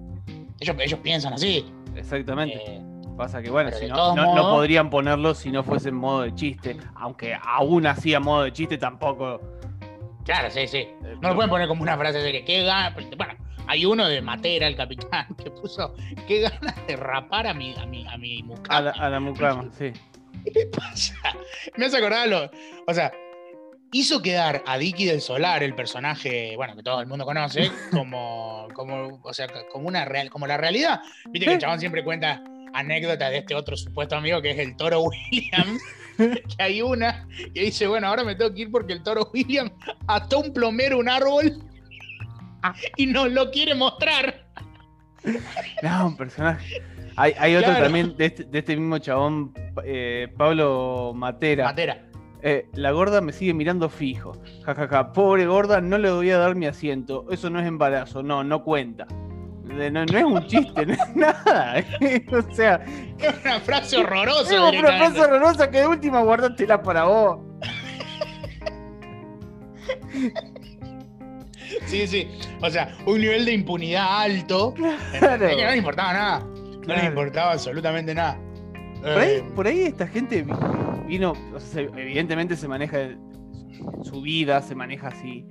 Ellos, 0.62 0.75
ellos 0.80 1.00
piensan 1.01 1.34
así. 1.34 1.66
Exactamente. 1.96 2.56
Eh, 2.66 2.82
Pasa 3.18 3.42
que, 3.42 3.50
bueno, 3.50 3.70
si 3.78 3.86
no, 3.88 4.16
no, 4.16 4.34
podrían 4.44 4.89
ponerlo 4.89 5.36
si 5.36 5.51
no 5.51 5.62
fuese 5.62 5.89
en 5.89 5.96
modo 5.96 6.22
de 6.22 6.34
chiste. 6.36 6.78
Aunque 6.96 7.34
aún 7.42 7.86
así 7.86 8.13
a 8.13 8.20
modo 8.22 8.44
de 8.44 8.54
chiste 8.54 8.78
tampoco. 8.78 9.42
claro, 10.24 10.50
sí, 10.50 10.66
sí. 10.68 10.78
eh, 10.78 11.18
No 11.22 11.30
lo 11.30 11.36
pueden 11.36 11.50
poner 11.50 11.68
como 11.68 11.82
una 11.84 11.98
frase 11.98 12.20
de 12.20 12.46
que 12.46 12.63
gana. 12.63 12.96
Bueno, 13.18 13.34
hay 13.69 13.85
uno 13.85 14.07
de 14.07 14.19
Matera, 14.19 14.67
el 14.67 14.75
capitán, 14.75 15.27
que 15.43 15.51
puso 15.51 15.93
qué 16.27 16.41
ganas 16.41 16.75
de 16.88 16.95
rapar 16.95 17.45
a 17.47 17.53
mi, 17.53 17.75
a 17.77 17.85
mi, 17.85 18.05
a 18.07 18.17
mi 18.17 18.39
A 18.41 18.43
mucama. 18.43 18.81
la, 18.81 18.91
a 18.91 19.09
la 19.09 19.19
mucama, 19.19 19.69
sí. 19.77 19.93
¿Qué 20.53 20.65
pasa? 20.75 21.15
Me 21.77 21.85
hace 21.85 21.97
acordar 21.97 22.27
lo. 22.27 22.49
O 22.88 22.93
sea, 22.93 23.11
hizo 23.91 24.21
quedar 24.21 24.63
a 24.65 24.77
Dicky 24.79 25.05
del 25.05 25.21
Solar, 25.21 25.61
el 25.61 25.75
personaje, 25.75 26.55
bueno, 26.55 26.75
que 26.75 26.81
todo 26.81 26.99
el 26.99 27.07
mundo 27.07 27.25
conoce, 27.25 27.71
como, 27.91 28.67
como, 28.73 29.19
o 29.23 29.33
sea, 29.33 29.47
como 29.71 29.88
una 29.88 30.03
real, 30.05 30.29
como 30.31 30.47
la 30.47 30.57
realidad. 30.57 31.01
Viste 31.29 31.45
que 31.45 31.53
el 31.53 31.59
chabón 31.59 31.79
siempre 31.79 32.03
cuenta 32.03 32.43
anécdotas 32.73 33.29
de 33.29 33.38
este 33.39 33.53
otro 33.55 33.77
supuesto 33.77 34.15
amigo 34.15 34.41
que 34.41 34.51
es 34.51 34.59
el 34.59 34.75
toro 34.77 35.01
Williams. 35.01 35.81
que 36.17 36.63
hay 36.63 36.81
una 36.81 37.27
que 37.53 37.61
dice, 37.61 37.85
bueno, 37.88 38.07
ahora 38.07 38.23
me 38.23 38.35
tengo 38.35 38.53
que 38.53 38.61
ir 38.61 38.71
porque 38.71 38.93
el 38.93 39.03
toro 39.03 39.29
Williams 39.33 39.71
ató 40.07 40.39
un 40.39 40.53
plomero 40.53 40.95
a 40.95 40.99
un 40.99 41.09
árbol 41.09 41.63
y 42.98 43.08
no 43.08 43.28
lo 43.28 43.51
quiere 43.51 43.75
mostrar. 43.75 44.46
No, 45.84 46.08
un 46.08 46.18
personaje. 46.18 46.82
Hay, 47.16 47.34
hay 47.38 47.56
otro 47.56 47.70
Claro. 47.72 47.84
también 47.86 48.16
de 48.16 48.25
este, 48.25 48.44
de 48.46 48.60
este 48.60 48.78
mismo 48.78 48.98
chabón, 49.00 49.54
eh, 49.84 50.28
Pablo 50.38 51.12
Matera. 51.16 51.66
Matera. 51.66 52.06
Eh, 52.42 52.70
la 52.74 52.92
gorda 52.92 53.20
me 53.20 53.34
sigue 53.34 53.54
mirando 53.54 53.89
fijo. 53.89 54.38
Ja, 54.66 54.74
ja, 54.74 54.88
ja. 54.88 55.12
Pobre 55.12 55.46
gorda, 55.46 55.82
no 55.82 55.98
le 55.98 56.10
voy 56.12 56.30
a 56.32 56.38
dar 56.38 56.56
mi 56.56 56.68
asiento. 56.68 57.25
Eso 57.32 57.50
no 57.50 57.60
es 57.60 57.68
embarazo, 57.68 58.24
no, 58.24 58.44
no 58.46 58.63
cuenta. 58.63 59.06
No, 59.66 60.06
no 60.06 60.18
es 60.18 60.24
un 60.24 60.48
chiste, 60.48 60.86
no 60.86 60.94
es 60.94 61.16
nada. 61.16 61.84
o 62.32 62.56
sea, 62.56 62.75
Es 63.20 63.36
una 63.44 63.60
frase 63.60 63.98
horrorosa. 63.98 64.54
es 64.54 64.60
una 64.80 64.98
frase 64.98 65.20
horrorosa 65.22 65.70
que 65.70 65.80
de 65.82 65.88
última 65.88 66.22
guardatela 66.22 66.82
para 66.82 67.04
vos. 67.04 67.39
Sí, 71.89 72.08
sí. 72.08 72.27
O 72.62 72.69
sea, 72.69 72.96
un 73.05 73.19
nivel 73.19 73.46
de 73.46 73.53
impunidad 73.53 74.22
alto. 74.22 74.74
Claro. 74.75 75.48
Que 75.48 75.63
no 75.63 75.72
le 75.72 75.77
importaba 75.77 76.13
nada. 76.13 76.39
No 76.39 76.81
Claro. 76.81 77.01
le 77.01 77.08
importaba 77.08 77.51
absolutamente 77.53 78.13
nada. 78.15 78.38
Por 79.01 79.12
ahí, 79.17 79.29
Eh, 79.31 79.43
por 79.55 79.67
ahí 79.67 79.79
esta 79.81 80.08
gente 80.08 80.41
vi- 80.41 80.51
vino, 81.08 81.31
o 81.53 81.60
sea, 81.60 81.84
se- 81.88 82.01
evidentemente 82.01 82.55
se 82.55 82.67
maneja 82.67 82.98
su 84.03 84.22
vida, 84.22 84.62
se 84.62 84.75
maneja 84.75 85.08
así. 85.10 85.46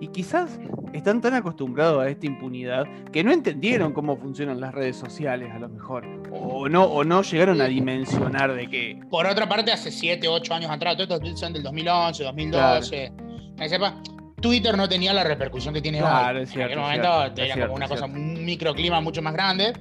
Y 0.00 0.08
quizás 0.08 0.58
están 0.92 1.20
tan 1.20 1.34
acostumbrados 1.34 2.02
a 2.04 2.08
esta 2.08 2.26
impunidad 2.26 2.84
que 3.12 3.24
no 3.24 3.32
entendieron 3.32 3.92
cómo 3.92 4.16
funcionan 4.16 4.60
las 4.60 4.74
redes 4.74 4.96
sociales, 4.96 5.50
a 5.54 5.58
lo 5.58 5.68
mejor. 5.68 6.04
O 6.30 6.68
no, 6.68 6.84
o 6.84 7.02
no 7.04 7.22
llegaron 7.22 7.60
a 7.60 7.66
dimensionar 7.66 8.54
de 8.54 8.66
que. 8.68 9.00
por 9.10 9.26
otra 9.26 9.48
parte, 9.48 9.72
hace 9.72 9.90
7, 9.90 10.28
8 10.28 10.54
años 10.54 10.70
atrás, 10.70 10.96
todos 10.96 11.20
estos 11.22 11.40
son 11.40 11.52
del 11.54 11.62
2011, 11.62 12.24
2012. 12.24 13.12
Que 13.58 13.68
sepa, 13.68 13.94
Twitter 14.40 14.76
no 14.76 14.88
tenía 14.88 15.12
la 15.12 15.24
repercusión 15.24 15.72
que 15.74 15.80
tiene 15.80 15.98
Claro, 15.98 16.38
hoy. 16.38 16.44
es 16.44 16.50
cierto, 16.50 16.72
en 16.74 16.78
aquel 16.78 16.78
momento 16.78 17.20
cierto, 17.22 17.42
era 17.42 17.46
es 17.46 17.50
como 17.52 17.56
cierto, 17.56 17.74
una 17.74 17.88
cosa, 17.88 18.06
cierto. 18.06 18.20
un 18.20 18.44
microclima 18.44 19.00
mucho 19.00 19.22
más 19.22 19.32
grande. 19.32 19.72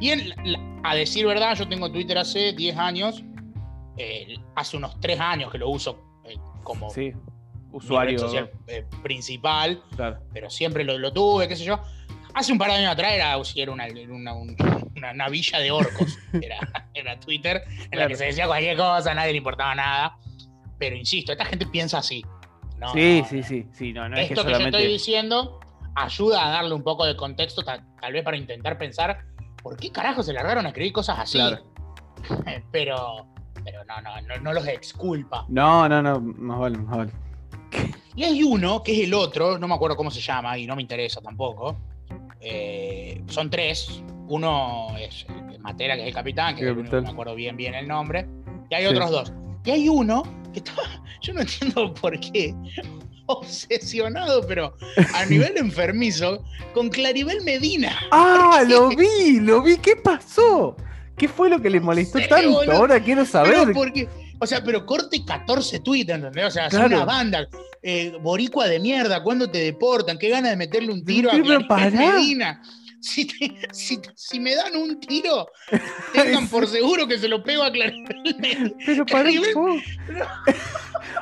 Y 0.00 0.10
en 0.10 0.28
la- 0.52 0.60
a 0.82 0.94
decir 0.94 1.26
verdad, 1.26 1.54
yo 1.56 1.68
tengo 1.68 1.90
Twitter 1.92 2.16
hace 2.18 2.52
10 2.52 2.76
años. 2.76 3.22
eh, 4.02 4.38
hace 4.56 4.78
unos 4.78 4.98
3 5.00 5.20
años 5.20 5.50
que 5.52 5.58
lo 5.58 5.68
uso 5.68 6.00
eh, 6.24 6.34
como 6.62 6.88
Sí, 6.88 7.12
usuario. 7.70 8.18
social 8.18 8.50
eh, 8.66 8.86
principal. 9.02 9.82
Claro. 9.94 10.20
pero 10.32 10.48
siempre 10.48 10.84
lo, 10.84 10.96
lo 10.96 11.12
tuve, 11.12 11.46
qué 11.48 11.54
sé 11.56 11.64
yo. 11.64 11.80
Hace 12.32 12.52
un 12.52 12.56
par 12.58 12.70
de 12.70 12.76
años 12.76 12.92
atrás 12.92 13.12
era, 13.12 13.34
era 13.56 13.72
una, 13.72 13.86
una, 14.08 14.32
un- 14.32 14.56
una- 14.96 15.10
una 15.10 15.28
villa 15.28 15.58
de 15.58 15.70
orcos, 15.70 16.16
era, 16.42 16.56
era 16.94 17.20
Twitter, 17.20 17.62
en 17.66 17.80
la 17.82 17.88
Claro. 17.90 18.08
que 18.08 18.14
se 18.16 18.24
decía 18.26 18.46
cualquier 18.46 18.76
cosa, 18.78 19.10
a 19.10 19.14
nadie 19.14 19.32
le 19.32 19.38
importaba 19.38 19.74
nada. 19.74 20.16
Pero 20.78 20.96
insisto, 20.96 21.32
esta 21.32 21.44
gente 21.44 21.66
piensa 21.66 21.98
así. 21.98 22.24
No, 22.80 22.92
sí, 22.92 23.20
no, 23.22 23.28
sí, 23.28 23.42
sí, 23.42 23.66
sí, 23.72 23.92
no, 23.92 24.08
no 24.08 24.16
es 24.16 24.28
que 24.28 24.34
Esto 24.34 24.46
que 24.46 24.52
yo 24.52 24.58
estoy 24.58 24.86
diciendo 24.86 25.60
ayuda 25.94 26.46
a 26.46 26.50
darle 26.50 26.74
un 26.74 26.82
poco 26.82 27.04
de 27.04 27.14
contexto, 27.16 27.62
ta- 27.62 27.84
tal, 28.00 28.12
vez 28.12 28.24
para 28.24 28.36
intentar 28.36 28.78
pensar 28.78 29.22
por 29.62 29.76
qué 29.76 29.90
carajo 29.92 30.22
se 30.22 30.32
largaron 30.32 30.64
a 30.64 30.68
escribir 30.70 30.92
cosas 30.92 31.18
así. 31.18 31.38
Claro. 31.38 31.58
pero, 32.72 33.26
pero 33.64 33.84
no, 33.84 34.00
no, 34.00 34.40
no, 34.40 34.52
los 34.52 34.66
exculpa. 34.66 35.44
No, 35.48 35.88
no, 35.88 36.00
no, 36.02 36.20
más 36.20 36.58
vale, 36.58 36.78
más 36.78 36.96
vale. 36.96 37.12
Y 38.16 38.24
hay 38.24 38.42
uno, 38.42 38.82
que 38.82 38.92
es 38.92 39.06
el 39.06 39.14
otro, 39.14 39.58
no 39.58 39.68
me 39.68 39.74
acuerdo 39.74 39.96
cómo 39.96 40.10
se 40.10 40.20
llama 40.20 40.56
y 40.58 40.66
no 40.66 40.74
me 40.74 40.82
interesa 40.82 41.20
tampoco. 41.20 41.76
Eh, 42.40 43.22
son 43.28 43.50
tres. 43.50 44.02
Uno 44.28 44.96
es 44.98 45.26
Matera, 45.60 45.96
que 45.96 46.02
es 46.02 46.08
el 46.08 46.14
capitán, 46.14 46.54
que 46.56 46.64
Capitán. 46.66 46.90
no 46.92 47.02
me 47.02 47.10
acuerdo 47.10 47.34
bien 47.34 47.56
bien 47.56 47.74
el 47.74 47.86
nombre. 47.86 48.26
Y 48.70 48.74
hay 48.74 48.84
Sí. 48.84 48.88
otros 48.88 49.10
dos. 49.10 49.32
Y 49.64 49.70
hay 49.70 49.88
uno 49.88 50.22
que 50.52 50.58
estaba, 50.60 50.82
yo 51.22 51.32
no 51.34 51.40
entiendo 51.40 51.92
por 51.94 52.18
qué, 52.20 52.54
obsesionado, 53.26 54.46
pero 54.46 54.76
a 55.14 55.24
nivel 55.26 55.52
enfermizo, 55.56 56.42
con 56.74 56.88
Claribel 56.88 57.42
Medina. 57.42 57.96
¡Ah, 58.10 58.62
lo 58.66 58.88
vi! 58.90 59.40
¡Lo 59.40 59.62
vi! 59.62 59.76
¿Qué 59.78 59.96
pasó? 59.96 60.76
¿Qué 61.16 61.28
fue 61.28 61.50
lo 61.50 61.60
que 61.60 61.70
le 61.70 61.80
molestó 61.80 62.18
tanto? 62.28 62.50
boludo? 62.52 62.72
Ahora 62.76 63.00
quiero 63.02 63.24
saber. 63.26 63.54
Pero 63.60 63.72
porque, 63.74 64.08
o 64.38 64.46
sea, 64.46 64.62
pero 64.64 64.86
corte 64.86 65.22
14 65.24 65.80
tweets, 65.80 66.10
¿entendés? 66.10 66.46
O 66.46 66.50
sea, 66.50 66.70
son 66.70 66.80
Claro. 66.80 66.96
una 66.96 67.04
banda. 67.04 67.46
Eh, 67.82 68.12
boricua 68.22 68.66
de 68.68 68.78
mierda, 68.78 69.22
¿cuándo 69.22 69.50
te 69.50 69.58
deportan? 69.58 70.18
Qué 70.18 70.28
ganas 70.28 70.50
de 70.50 70.56
meterle 70.56 70.92
un 70.92 71.04
tiro 71.04 71.30
a 71.30 71.32
Claribel 71.32 71.66
pará. 71.66 71.90
Medina. 71.90 72.62
Si, 73.00 73.24
te- 73.26 73.56
si, 73.72 73.98
si 74.14 74.38
me 74.40 74.54
dan 74.54 74.76
un 74.76 75.00
tiro, 75.00 75.48
tengan 76.12 76.48
por 76.48 76.66
seguro 76.66 77.06
que 77.08 77.18
se 77.18 77.28
lo 77.28 77.42
pego 77.42 77.62
a 77.62 77.72
Claribel 77.72 78.22
Medina. 78.38 78.70
Pero 78.84 79.06
para 79.06 79.30
un. 79.30 79.82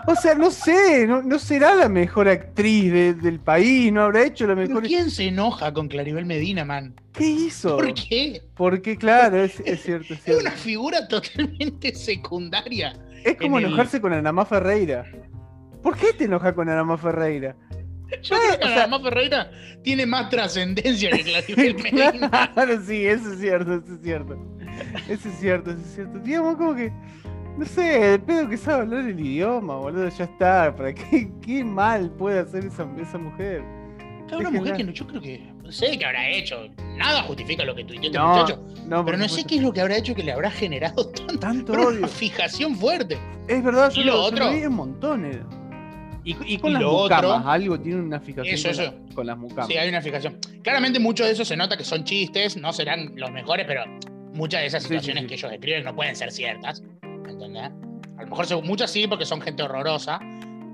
O 0.06 0.14
sea, 0.16 0.35
no 0.35 0.50
sé, 0.50 1.06
no, 1.06 1.23
no 1.23 1.38
será 1.38 1.75
la 1.75 1.88
mejor 1.88 2.28
actriz 2.28 2.92
de- 2.92 3.14
del 3.14 3.40
país, 3.40 3.92
no 3.92 4.02
habrá 4.02 4.25
hecho 4.25 4.47
la 4.47 4.54
¿Pero 4.54 4.68
mejor. 4.68 4.82
quién 4.85 5.11
se 5.11 5.26
enoja 5.28 5.73
con 5.73 5.88
Claribel 5.88 6.25
Medina, 6.26 6.64
man? 6.64 6.94
¿Qué 7.12 7.25
hizo? 7.28 7.76
¿Por 7.76 7.92
qué? 7.94 8.42
Porque, 8.56 8.97
claro, 8.97 9.42
es, 9.42 9.61
es 9.61 9.82
cierto, 9.82 10.14
es 10.14 10.23
cierto. 10.23 10.40
una 10.42 10.52
figura 10.52 11.06
totalmente 11.08 11.94
secundaria. 11.94 12.94
Es 13.25 13.37
como 13.37 13.58
en 13.58 13.64
el- 13.64 13.68
enojarse 13.70 14.00
con 14.00 14.12
Anamá 14.12 14.44
Ferreira. 14.47 15.04
¿Por 15.82 15.97
qué 15.97 16.12
te 16.12 16.25
enojas 16.25 16.54
con 16.54 16.68
Anamá 16.68 16.97
Ferreira? 16.99 17.54
Yo 18.22 18.36
creo 18.36 18.58
que 18.58 18.64
o 18.64 18.68
sea- 18.68 18.98
Ferreira 19.00 19.50
tiene 19.82 20.06
más 20.06 20.28
trascendencia 20.30 21.10
que 21.10 21.22
Claribel 21.24 21.74
Medina. 21.82 22.50
Claro, 22.54 22.80
sí, 22.82 23.06
eso 23.06 23.32
es 23.32 23.38
cierto, 23.40 23.74
eso 23.74 23.94
es 23.94 24.00
cierto. 24.02 24.36
Eso 25.08 25.28
es 25.28 25.34
cierto, 25.40 25.70
eso 25.70 25.80
es 25.80 25.94
cierto. 25.94 26.18
Digamos 26.20 26.56
como 26.56 26.74
que, 26.74 26.92
no 27.58 27.64
sé, 27.66 27.82
de 27.82 28.18
pedo 28.18 28.48
que 28.48 28.56
sabe 28.56 28.82
hablar 28.82 29.00
el 29.08 29.18
idioma, 29.20 29.76
boludo, 29.76 30.08
ya 30.08 30.24
está. 30.24 30.74
¿Para 30.74 30.94
qué, 30.94 31.30
qué 31.44 31.64
mal 31.64 32.10
puede 32.12 32.40
hacer 32.40 32.64
esa, 32.64 32.86
esa 33.00 33.18
mujer? 33.18 33.62
Es 34.28 34.32
una 34.34 34.50
mujer 34.50 34.76
que 34.76 34.84
no, 34.84 34.92
yo 34.92 35.06
creo 35.06 35.20
que 35.22 35.52
no 35.62 35.72
sé 35.72 35.98
qué 35.98 36.04
habrá 36.04 36.28
hecho. 36.30 36.68
Nada 36.96 37.22
justifica 37.22 37.64
lo 37.64 37.74
que 37.74 37.84
tuiteó 37.84 38.06
este 38.08 38.18
No, 38.18 38.28
muchacho. 38.36 38.64
No, 38.86 39.04
Pero 39.04 39.16
no 39.18 39.28
sé 39.28 39.44
qué 39.44 39.56
es 39.56 39.62
lo 39.62 39.72
que 39.72 39.80
habrá 39.80 39.96
hecho 39.96 40.14
que 40.14 40.22
le 40.22 40.32
habrá 40.32 40.50
generado 40.50 41.08
tanto, 41.10 41.38
Tanto 41.38 41.72
pero 41.72 41.88
odio. 41.88 41.98
una 41.98 42.08
fijación 42.08 42.76
fuerte. 42.76 43.18
Es 43.48 43.62
verdad, 43.64 43.90
¿Y 43.94 43.98
yo 44.00 44.04
lo 44.04 44.12
lo, 44.12 44.22
otro? 44.24 44.44
lo 44.46 44.52
vi 44.52 44.66
un 44.66 44.74
montón. 44.74 45.24
eh. 45.24 45.40
Y, 46.28 46.54
y 46.54 46.58
con 46.58 46.70
Y 46.70 46.73
las 46.75 46.82
lo 46.82 46.92
mucamas, 46.92 47.25
otro- 47.25 47.49
algo 47.50 47.80
tiene 47.80 48.00
una 48.02 48.20
fijación 48.20 48.54
Eso, 48.54 48.68
con, 48.68 48.73
eso. 48.73 48.82
la- 49.08 49.14
con 49.14 49.26
las 49.26 49.38
mucamas. 49.38 49.66
Sí, 49.66 49.76
hay 49.78 49.88
una 49.88 50.02
fijación. 50.02 50.38
Claramente 50.62 50.99
mucho 50.99 51.25
de 51.25 51.30
eso 51.30 51.44
se 51.44 51.56
nota 51.56 51.76
que 51.76 51.85
son 51.85 52.04
chistes, 52.04 52.56
no 52.56 52.73
serán 52.73 53.12
los 53.16 53.30
mejores, 53.30 53.64
pero 53.66 53.85
muchas 54.35 54.61
de 54.61 54.66
esas 54.66 54.82
Sí, 54.82 54.88
sí, 54.88 54.94
situaciones 54.94 55.23
sí. 55.23 55.28
que 55.28 55.35
ellos 55.37 55.52
escriben 55.52 55.85
no 55.85 55.94
pueden 55.97 56.14
ser 56.16 56.30
ciertas. 56.30 56.82
¿Entendés? 57.02 57.70
A 58.18 58.23
lo 58.23 58.28
mejor 58.28 58.47
se- 58.47 58.56
muchas 58.62 58.90
sí 58.90 59.06
porque 59.06 59.25
son 59.25 59.40
gente 59.40 59.62
horrorosa. 59.62 60.20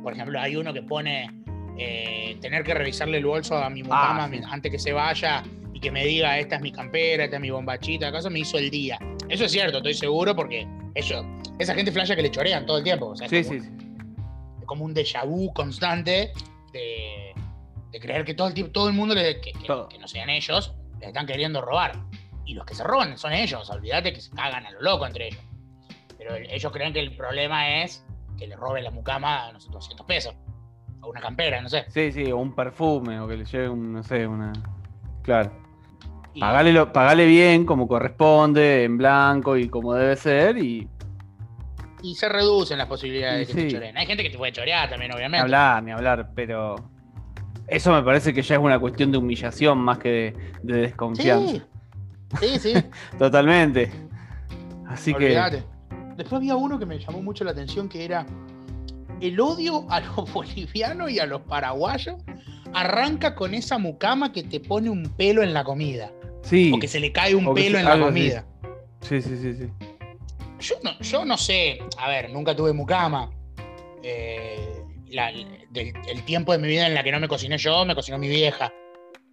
Por 0.02 0.12
ejemplo, 0.12 0.40
hay 0.40 0.56
uno 0.56 0.73
que 0.73 0.82
pone 0.82 1.30
eh, 1.78 2.37
tener 2.40 2.62
que 2.64 2.73
revisarle 2.75 3.18
el 3.18 3.26
bolso 3.26 3.56
a 3.56 3.68
mi 3.70 3.82
mucama 3.82 4.25
Ah, 4.25 4.28
sí. 4.30 4.40
antes 4.49 4.70
que 4.73 4.78
se 4.78 4.92
vaya 4.92 5.42
y 5.73 5.80
que 5.80 5.90
me 5.90 6.04
diga 6.04 6.38
esta 6.38 6.56
es 6.56 6.62
mi 6.62 6.70
campera, 6.70 7.25
esta 7.25 7.37
es 7.37 7.42
mi 7.42 7.50
bombachita, 7.50 8.08
acaso 8.08 8.30
me 8.30 8.38
hizo 8.40 8.58
el 8.58 8.70
día. 8.70 8.99
Eso 9.28 9.44
es 9.44 9.50
cierto, 9.52 9.78
estoy 9.78 9.94
seguro 9.94 10.37
porque 10.37 10.66
ellos, 10.94 11.25
esa 11.58 11.75
gente 11.75 11.90
flasha 11.90 12.14
que 12.14 12.23
le 12.23 12.30
chorean 12.30 12.64
todo 12.66 12.78
el 12.78 12.84
tiempo. 12.84 13.06
O 13.06 13.16
sea, 13.16 13.26
es 13.26 13.30
sí, 13.30 13.42
como 13.42 13.61
sí, 13.64 13.68
sí. 13.78 13.83
Como 14.66 14.85
un 14.85 14.94
déjà 14.94 15.25
vu 15.25 15.52
constante 15.52 16.33
de, 16.73 17.33
de 17.90 18.00
creer 18.00 18.25
que 18.25 18.35
todo 18.35 18.49
el, 18.49 18.73
todo 18.73 18.88
el 18.88 18.94
mundo, 18.94 19.14
le- 19.14 19.40
que, 19.40 19.52
que- 19.52 19.66
Todo. 19.66 19.88
que 19.88 19.99
no 19.99 20.09
sean 20.09 20.30
ellos, 20.30 20.75
les 21.00 21.09
están 21.09 21.26
queriendo 21.26 21.61
robar. 21.61 21.92
Y 22.47 22.54
los 22.54 22.66
que 22.66 22.75
se 22.75 22.85
roban 22.85 23.16
son 23.16 23.33
ellos, 23.33 23.68
olvídate 23.71 24.12
que 24.12 24.21
se 24.21 24.30
cagan 24.30 24.66
a 24.66 24.71
lo 24.71 24.83
loco 24.83 25.06
entre 25.06 25.28
ellos. 25.28 25.40
Pero 26.18 26.35
el- 26.37 26.50
ellos 26.50 26.73
creen 26.73 26.92
que 26.92 27.00
el 27.00 27.16
problema 27.16 27.83
es 27.83 28.04
que 28.38 28.47
le 28.47 28.56
roben 28.56 28.85
la 28.85 28.90
mucama 28.90 29.47
a 29.49 29.52
no 29.52 29.61
sé, 29.61 29.71
200 29.71 30.06
pesos. 30.06 30.35
O 31.00 31.09
una 31.11 31.21
campera, 31.21 31.61
no 31.61 31.68
sé. 31.68 31.85
Sí, 31.88 32.12
sí, 32.12 32.33
o 32.33 32.38
un 32.38 32.54
perfume, 32.54 33.21
o 33.21 33.28
que 33.28 33.37
le 33.37 33.44
lleve 33.44 33.68
un, 33.68 33.92
no 33.92 34.02
sé, 34.02 34.26
una. 34.26 34.52
Claro. 35.23 35.52
Pagale, 36.40 36.73
lo- 36.73 36.92
pagale 36.92 37.26
bien, 37.26 37.64
como 37.64 37.87
corresponde, 37.87 38.85
en 38.85 38.99
blanco 38.99 39.56
y 39.56 39.68
como 39.68 39.94
debe 39.94 40.16
ser, 40.16 40.59
y 40.59 40.88
Y 42.04 42.14
se 42.16 42.28
reducen 42.28 42.76
las 42.78 42.87
posibilidades 42.87 43.49
de 43.49 43.54
que 43.54 43.62
te 43.62 43.68
choreen. 43.70 43.96
Hay 43.96 44.06
gente 44.06 44.23
que 44.23 44.30
te 44.30 44.37
puede 44.37 44.52
chorear 44.52 44.90
también, 44.90 45.11
ni 45.11 45.16
obviamente. 45.16 45.42
hablar, 45.42 45.82
ni 45.82 45.90
hablar, 45.90 46.30
pero. 46.34 46.76
Eso 47.66 47.92
me 47.92 48.02
parece 48.02 48.34
que 48.34 48.42
ya 48.42 48.56
es 48.56 48.61
una 48.61 48.78
cuestión 48.78 49.11
de 49.11 49.16
humillación 49.16 49.78
más 49.78 49.96
que 49.99 50.08
de, 50.11 50.37
de 50.62 50.80
desconfianza. 50.82 51.64
Sí, 52.40 52.58
sí, 52.58 52.58
sí. 52.58 52.75
Totalmente. 53.18 53.90
Así 54.87 55.14
que. 55.14 55.34
Después 56.16 56.34
había 56.34 56.56
uno 56.56 56.78
que 56.78 56.84
me 56.87 56.99
llamó 56.99 57.23
mucho 57.23 57.42
la 57.42 57.52
atención 57.52 57.88
que 57.88 58.04
era 58.04 58.26
el 59.20 59.40
odio 59.40 59.87
a 59.90 60.00
los 60.00 60.30
bolivianos 60.34 61.11
y 61.11 61.18
a 61.20 61.26
los 61.26 61.40
paraguayos 61.40 62.16
arranca 62.75 63.34
con 63.34 63.54
esa 63.54 63.78
mucama 63.78 64.30
que 64.32 64.42
te 64.42 64.61
pone 64.61 64.90
un 64.90 65.04
pelo 65.16 65.42
en 65.42 65.54
la 65.54 65.64
comida. 65.64 66.11
Sí. 66.42 66.70
O 66.75 66.78
que 66.78 66.87
se 66.88 67.00
le 67.00 67.12
cae 67.12 67.34
un 67.34 67.46
O 67.46 67.54
pelo 67.54 67.76
se- 67.76 67.80
en 67.80 67.84
la 67.87 67.92
así. 67.94 68.02
comida. 68.02 68.44
Sí, 69.00 69.23
sí, 69.23 69.37
sí, 69.38 69.54
sí. 69.54 69.68
Yo 70.61 70.76
no, 70.82 70.99
yo 71.00 71.25
no 71.25 71.37
sé, 71.37 71.78
a 71.99 72.08
ver, 72.08 72.30
nunca 72.30 72.54
tuve 72.54 72.73
mucama. 72.73 73.30
Eh, 74.02 74.82
la- 75.11 75.32
del- 75.70 75.92
el 76.08 76.25
tiempo 76.25 76.52
de 76.52 76.58
mi 76.58 76.68
vida 76.68 76.87
en 76.87 76.94
la 76.94 77.02
que 77.02 77.12
no 77.12 77.20
me 77.20 77.28
cociné 77.28 77.58
yo, 77.58 77.84
me 77.84 77.94
cocinó 77.94 78.18
mi 78.18 78.28
vieja. 78.28 78.73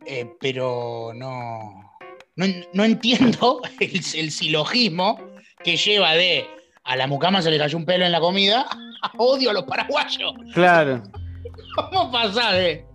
Eh, 0.05 0.27
pero 0.39 1.11
no, 1.13 1.93
no, 2.35 2.45
no 2.73 2.83
entiendo 2.83 3.61
el, 3.79 3.91
el 4.15 4.31
silogismo 4.31 5.19
que 5.63 5.77
lleva 5.77 6.13
de 6.13 6.47
a 6.83 6.95
la 6.95 7.05
mucama 7.05 7.41
se 7.41 7.51
le 7.51 7.59
cayó 7.59 7.77
un 7.77 7.85
pelo 7.85 8.05
en 8.05 8.11
la 8.11 8.19
comida 8.19 8.65
a 9.03 9.11
odio 9.17 9.51
a 9.51 9.53
los 9.53 9.63
paraguayos. 9.63 10.33
Claro, 10.53 11.03
¿Cómo 11.75 12.11
pasa 12.11 12.51
de, 12.53 12.85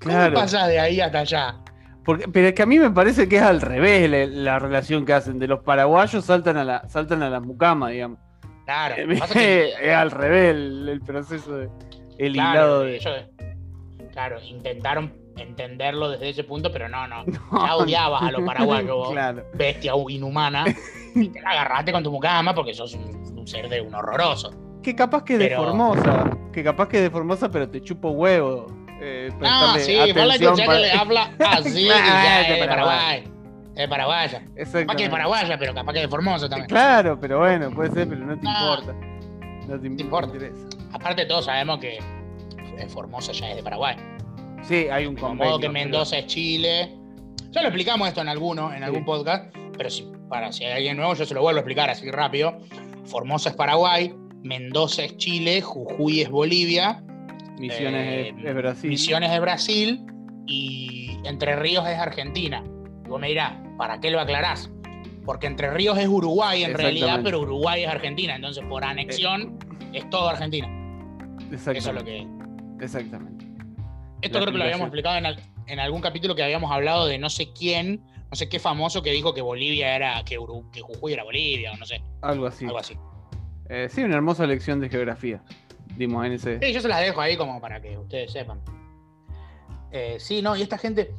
cómo 0.00 0.14
de 0.68 0.78
ahí 0.78 1.00
hasta 1.00 1.20
allá? 1.20 1.56
Porque, 2.06 2.28
pero 2.28 2.48
es 2.48 2.54
que 2.54 2.62
a 2.62 2.66
mí 2.66 2.78
me 2.78 2.90
parece 2.90 3.28
que 3.28 3.36
es 3.36 3.42
al 3.42 3.60
revés 3.60 4.08
la, 4.08 4.26
la 4.26 4.58
relación 4.58 5.04
que 5.04 5.12
hacen. 5.12 5.38
De 5.38 5.46
los 5.48 5.60
paraguayos 5.60 6.24
saltan 6.24 6.56
a 6.56 6.64
la, 6.64 6.88
saltan 6.88 7.22
a 7.22 7.28
las 7.28 7.42
mucamas, 7.42 7.90
digamos. 7.90 8.18
Claro, 8.64 8.94
pasa 9.18 9.34
que- 9.38 9.72
es 9.82 9.92
al 9.94 10.10
revés 10.12 10.54
el, 10.54 10.88
el 10.88 11.00
proceso 11.02 11.56
de. 11.56 11.68
El 12.18 12.32
Claro, 12.32 12.50
hilado 12.54 12.80
de. 12.80 12.96
ellos, 12.96 13.14
claro, 14.12 14.36
intentaron 14.42 15.12
entenderlo 15.36 16.08
desde 16.10 16.30
ese 16.30 16.44
punto, 16.44 16.72
pero 16.72 16.88
no, 16.88 17.06
no. 17.06 17.24
No, 17.52 17.66
Ya 17.66 17.76
odiabas 17.76 18.22
a 18.22 18.30
los 18.32 18.42
paraguayos. 18.42 19.10
Claro. 19.10 19.44
bestia 19.54 19.92
inhumana, 20.08 20.64
y 21.14 21.28
te 21.28 21.40
la 21.42 21.50
agarraste 21.50 21.92
con 21.92 22.02
tu 22.02 22.10
mucama 22.10 22.54
porque 22.54 22.72
sos 22.72 22.94
un, 22.94 23.38
un 23.38 23.46
ser 23.46 23.68
de 23.68 23.80
un 23.82 23.94
horroroso. 23.94 24.50
Que 24.82 24.94
capaz 24.94 25.24
que 25.24 25.36
de 25.36 25.48
Pero- 25.48 25.64
Formosa. 25.64 26.30
Que 26.52 26.62
capaz 26.64 26.88
que 26.88 27.00
de 27.00 27.10
Formosa, 27.10 27.50
pero 27.50 27.68
te 27.68 27.82
chupo 27.82 28.10
huevo. 28.10 28.66
Eh, 29.00 29.30
Ah, 29.42 29.76
sí, 29.78 29.94
para- 30.14 30.38
que 30.38 30.80
le 30.80 30.90
habla 30.92 31.30
así, 31.38 31.84
Claro, 31.86 32.06
ya 32.06 32.48
de 32.48 32.60
de 32.60 32.66
Paraguay. 32.66 33.24
Es 33.74 33.82
de 33.82 33.88
paraguaya. 33.88 34.40
Capaz 34.40 34.96
que 34.96 35.02
es 35.02 35.08
de 35.08 35.10
paraguaya, 35.10 35.58
pero 35.58 35.74
capaz 35.74 35.92
que 35.92 35.98
es 35.98 36.04
de 36.04 36.08
Formosa 36.08 36.48
también. 36.48 36.66
Claro, 36.68 37.20
pero 37.20 37.40
bueno, 37.40 37.70
puede 37.70 37.90
ser, 37.92 38.08
pero 38.08 38.24
no 38.24 38.34
te 38.38 38.46
Ah. 38.48 38.78
importa. 38.80 38.98
No 39.68 39.80
te, 39.80 39.86
importa. 39.86 40.32
interesa. 40.34 40.66
Aparte 40.92 41.26
todos 41.26 41.44
sabemos 41.44 41.78
que 41.78 41.98
eh, 41.98 42.88
Formosa 42.88 43.32
ya 43.32 43.50
es 43.50 43.56
de 43.56 43.62
Paraguay. 43.62 43.96
Sí, 44.62 44.86
hay 44.90 45.04
un 45.06 45.14
Como 45.16 45.28
convenio. 45.28 45.50
modo 45.50 45.60
que 45.60 45.68
Mendoza 45.68 46.16
es 46.18 46.26
Chile. 46.26 46.96
Ya 47.50 47.60
lo 47.62 47.68
explicamos 47.68 48.08
esto 48.08 48.22
en 48.22 48.28
alguno, 48.28 48.72
en 48.72 48.78
Sí. 48.78 48.84
algún 48.84 49.04
podcast, 49.04 49.54
pero 49.76 49.90
si, 49.90 50.10
para 50.30 50.52
si 50.52 50.64
hay 50.64 50.72
alguien 50.72 50.96
nuevo, 50.96 51.12
yo 51.14 51.26
se 51.26 51.34
lo 51.34 51.42
vuelvo 51.42 51.58
a 51.58 51.60
explicar 51.60 51.90
así 51.90 52.10
rápido. 52.10 52.56
Formosa 53.04 53.50
es 53.50 53.56
Paraguay, 53.56 54.14
Mendoza 54.42 55.02
es 55.04 55.16
Chile, 55.18 55.60
Jujuy 55.60 56.22
es 56.22 56.30
Bolivia, 56.30 57.02
Misiones 57.58 58.06
eh, 58.06 58.34
es, 58.38 58.44
es 58.44 58.54
Brasil. 58.54 58.90
Misiones 58.90 59.30
es 59.32 59.40
Brasil 59.40 60.04
y 60.46 61.16
Entre 61.24 61.56
Ríos 61.56 61.86
es 61.88 61.98
Argentina. 61.98 62.62
Y 63.04 63.08
vos 63.08 63.20
me 63.20 63.28
dirás, 63.28 63.52
¿para 63.78 64.00
qué 64.00 64.10
lo 64.10 64.20
aclarás? 64.20 64.70
Porque 65.24 65.46
Entre 65.46 65.70
Ríos 65.70 65.98
es 65.98 66.06
Uruguay 66.08 66.62
en 66.64 66.74
realidad, 66.74 67.08
Exactamente. 67.08 67.24
pero 67.30 67.40
Uruguay 67.40 67.82
es 67.84 67.88
Argentina. 67.88 68.36
Entonces, 68.36 68.64
por 68.68 68.84
anexión, 68.84 69.58
es 69.92 70.08
todo 70.10 70.28
Argentina. 70.28 70.68
Eso 71.52 71.70
es 71.72 71.86
lo 71.86 72.04
que. 72.04 72.26
Exactamente. 72.80 73.44
Esto 74.22 74.38
La 74.38 74.44
creo 74.44 74.52
que 74.52 74.58
lo 74.58 74.64
habíamos 74.64 74.86
explicado 74.86 75.16
en, 75.16 75.26
al- 75.26 75.40
en 75.66 75.80
algún 75.80 76.00
capítulo 76.00 76.34
que 76.34 76.42
habíamos 76.42 76.70
hablado 76.72 77.06
de 77.06 77.18
no 77.18 77.28
sé 77.28 77.52
quién, 77.52 78.00
no 78.30 78.36
sé 78.36 78.48
qué 78.48 78.58
famoso 78.58 79.02
que 79.02 79.10
dijo 79.12 79.34
que 79.34 79.42
Bolivia 79.42 79.94
era, 79.94 80.24
que, 80.24 80.38
Uru- 80.38 80.70
que 80.70 80.80
Jujuy 80.80 81.12
era 81.12 81.24
Bolivia, 81.24 81.72
o 81.72 81.76
no 81.76 81.84
sé, 81.84 82.02
Algo 82.22 82.46
así. 82.46 82.64
algo 82.64 82.78
así. 82.78 82.94
Eh, 83.68 83.88
sí, 83.90 84.02
una 84.02 84.14
hermosa 84.16 84.46
lección 84.46 84.80
de 84.80 84.88
geografía. 84.88 85.42
Dimos 85.96 86.24
en 86.26 86.32
ese. 86.32 86.58
Sí, 86.60 86.72
yo 86.72 86.80
se 86.80 86.88
las 86.88 87.00
dejo 87.00 87.20
ahí 87.20 87.36
como 87.36 87.60
para 87.60 87.80
que 87.80 87.96
ustedes 87.96 88.32
sepan. 88.32 88.60
Eh, 89.92 90.16
sí, 90.18 90.42
no, 90.42 90.56
y 90.56 90.62
esta 90.62 90.78
gente. 90.78 91.12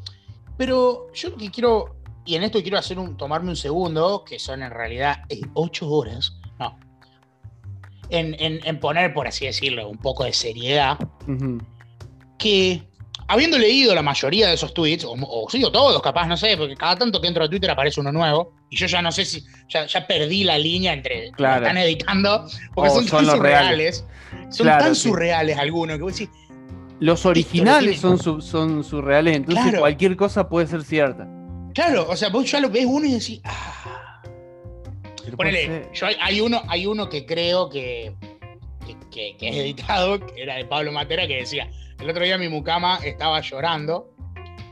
Pero 0.58 1.12
yo 1.14 1.30
lo 1.30 1.38
que 1.38 1.50
quiero, 1.52 1.96
y 2.26 2.36
en 2.36 2.44
esto 2.44 2.62
quiero 2.62 2.78
hacer 2.78 2.98
un, 3.00 3.16
tomarme 3.18 3.50
un 3.50 3.56
segundo, 3.56 4.24
que 4.26 4.40
son 4.40 4.62
en 4.64 4.72
realidad 4.72 5.18
eh, 5.30 5.42
ocho 5.54 5.90
horas, 5.90 6.38
no. 6.60 6.78
En, 8.10 8.36
en- 8.40 8.60
en 8.66 8.80
poner, 8.80 9.14
por 9.14 9.28
así 9.28 9.46
decirlo, 9.46 9.88
un 9.90 9.98
poco 9.98 10.24
de 10.24 10.34
seriedad, 10.34 10.98
que 12.38 12.84
habiendo 13.28 13.58
leído 13.58 13.94
la 13.94 14.02
mayoría 14.02 14.48
de 14.48 14.54
esos 14.54 14.74
tweets, 14.74 15.04
o, 15.06 15.14
o 15.14 15.48
todos 15.72 16.02
capaz, 16.02 16.28
no 16.28 16.38
sé, 16.38 16.56
porque 16.58 16.76
cada 16.76 16.96
tanto 16.96 17.20
que 17.20 17.28
entro 17.28 17.44
a 17.44 17.50
Twitter 17.50 17.70
aparece 17.70 18.00
uno 18.00 18.12
nuevo, 18.12 18.54
y 18.70 18.76
yo 18.78 18.86
ya 18.88 19.02
no 19.02 19.12
sé 19.12 19.24
si, 19.26 19.44
ya, 19.70 19.86
ya 19.86 20.06
perdí 20.08 20.44
la 20.44 20.58
línea 20.58 20.94
entre 20.94 21.32
Claro. 21.32 21.62
lo 21.62 21.68
están 21.68 21.78
editando, 21.78 22.46
porque 22.74 22.90
son, 22.90 23.04
son 23.08 23.18
tan 23.20 23.26
los 23.28 23.36
surreales, 23.38 24.06
son 24.50 24.66
Claro, 24.66 24.84
tan 24.86 24.96
sí. 24.96 25.02
surreales 25.10 25.58
algunos, 25.58 25.98
que 25.98 26.04
vos 26.04 26.14
decís, 26.18 26.30
Los 27.00 27.26
originales 27.28 28.00
son, 28.00 28.18
su- 28.18 28.42
son 28.42 28.84
surreales, 28.84 29.36
entonces 29.36 29.64
Claro. 29.66 29.80
cualquier 29.80 30.16
cosa 30.18 30.50
puede 30.50 30.68
ser 30.68 30.84
cierta. 30.84 31.28
claro, 31.74 32.08
o 32.10 32.16
sea, 32.16 32.30
vos 32.30 32.50
ya 32.50 32.60
lo 32.60 32.70
ves 32.70 32.86
uno 32.88 33.06
y 33.06 33.12
decís, 33.14 33.40
ah, 33.44 34.22
ponele, 35.36 35.90
yo 35.94 36.08
hay, 36.08 36.16
hay 36.22 36.42
uno, 36.42 36.62
hay 36.68 36.86
uno 36.88 37.08
que 37.10 37.26
creo 37.26 37.70
que, 37.70 38.14
que, 38.86 38.96
que- 39.12 39.38
que 39.38 39.50
es 39.50 39.56
editado, 39.58 40.20
que 40.26 40.42
era 40.42 40.56
de 40.56 40.66
Pablo 40.66 40.92
Matera, 40.92 41.28
que 41.28 41.38
decía, 41.38 41.70
el 42.00 42.10
otro 42.10 42.24
día 42.24 42.38
mi 42.38 42.50
mucama 42.50 43.00
estaba 43.04 43.40
llorando, 43.42 44.14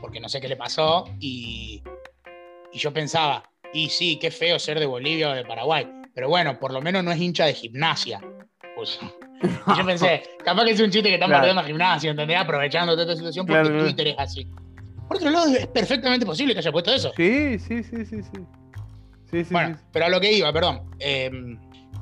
porque 0.00 0.18
no 0.20 0.28
sé 0.28 0.40
qué 0.40 0.48
le 0.48 0.56
pasó, 0.56 1.04
y, 1.20 1.82
y 2.72 2.78
yo 2.78 2.92
pensaba, 2.92 3.42
y 3.76 3.88
sí, 3.90 4.16
qué 4.20 4.30
feo 4.30 4.58
ser 4.58 4.80
de 4.80 4.86
Bolivia 4.86 5.30
o 5.30 5.34
de 5.34 5.44
Paraguay, 5.44 5.86
pero 6.14 6.28
bueno, 6.28 6.58
por 6.58 6.72
lo 6.72 6.80
menos 6.80 7.04
no 7.04 7.12
es 7.12 7.20
hincha 7.20 7.44
de 7.44 7.52
gimnasia. 7.54 8.20
Pues, 8.74 8.98
yo 9.78 9.84
pensé, 9.84 10.22
capaz 10.44 10.64
que 10.64 10.70
es 10.70 10.80
un 10.80 10.90
chiste 10.90 11.08
que 11.08 11.14
están 11.14 11.28
Claro. 11.28 11.42
perdiendo 11.42 11.62
gimnasia, 11.64 12.10
¿entendés? 12.10 12.38
Aprovechando 12.38 12.92
toda 12.92 13.02
esta 13.04 13.16
situación 13.16 13.44
porque 13.46 13.60
Claro, 13.60 13.68
claro. 13.76 13.84
Twitter 13.84 14.08
es 14.08 14.14
así. 14.18 14.46
Por 15.08 15.18
otro 15.18 15.30
lado, 15.30 15.46
es 15.54 15.66
perfectamente 15.68 16.24
posible 16.26 16.52
que 16.54 16.60
haya 16.60 16.72
puesto 16.72 16.92
eso. 16.92 17.12
Sí, 17.16 17.58
sí, 17.58 17.82
sí, 17.84 18.04
sí, 18.06 18.22
sí. 18.22 18.40
Sí, 19.30 19.44
sí, 19.44 19.52
Bueno, 19.52 19.76
sí. 19.76 19.84
pero 19.92 20.06
a 20.06 20.08
lo 20.08 20.20
que 20.20 20.32
iba, 20.32 20.52
perdón. 20.52 20.82
Eh, 20.98 21.30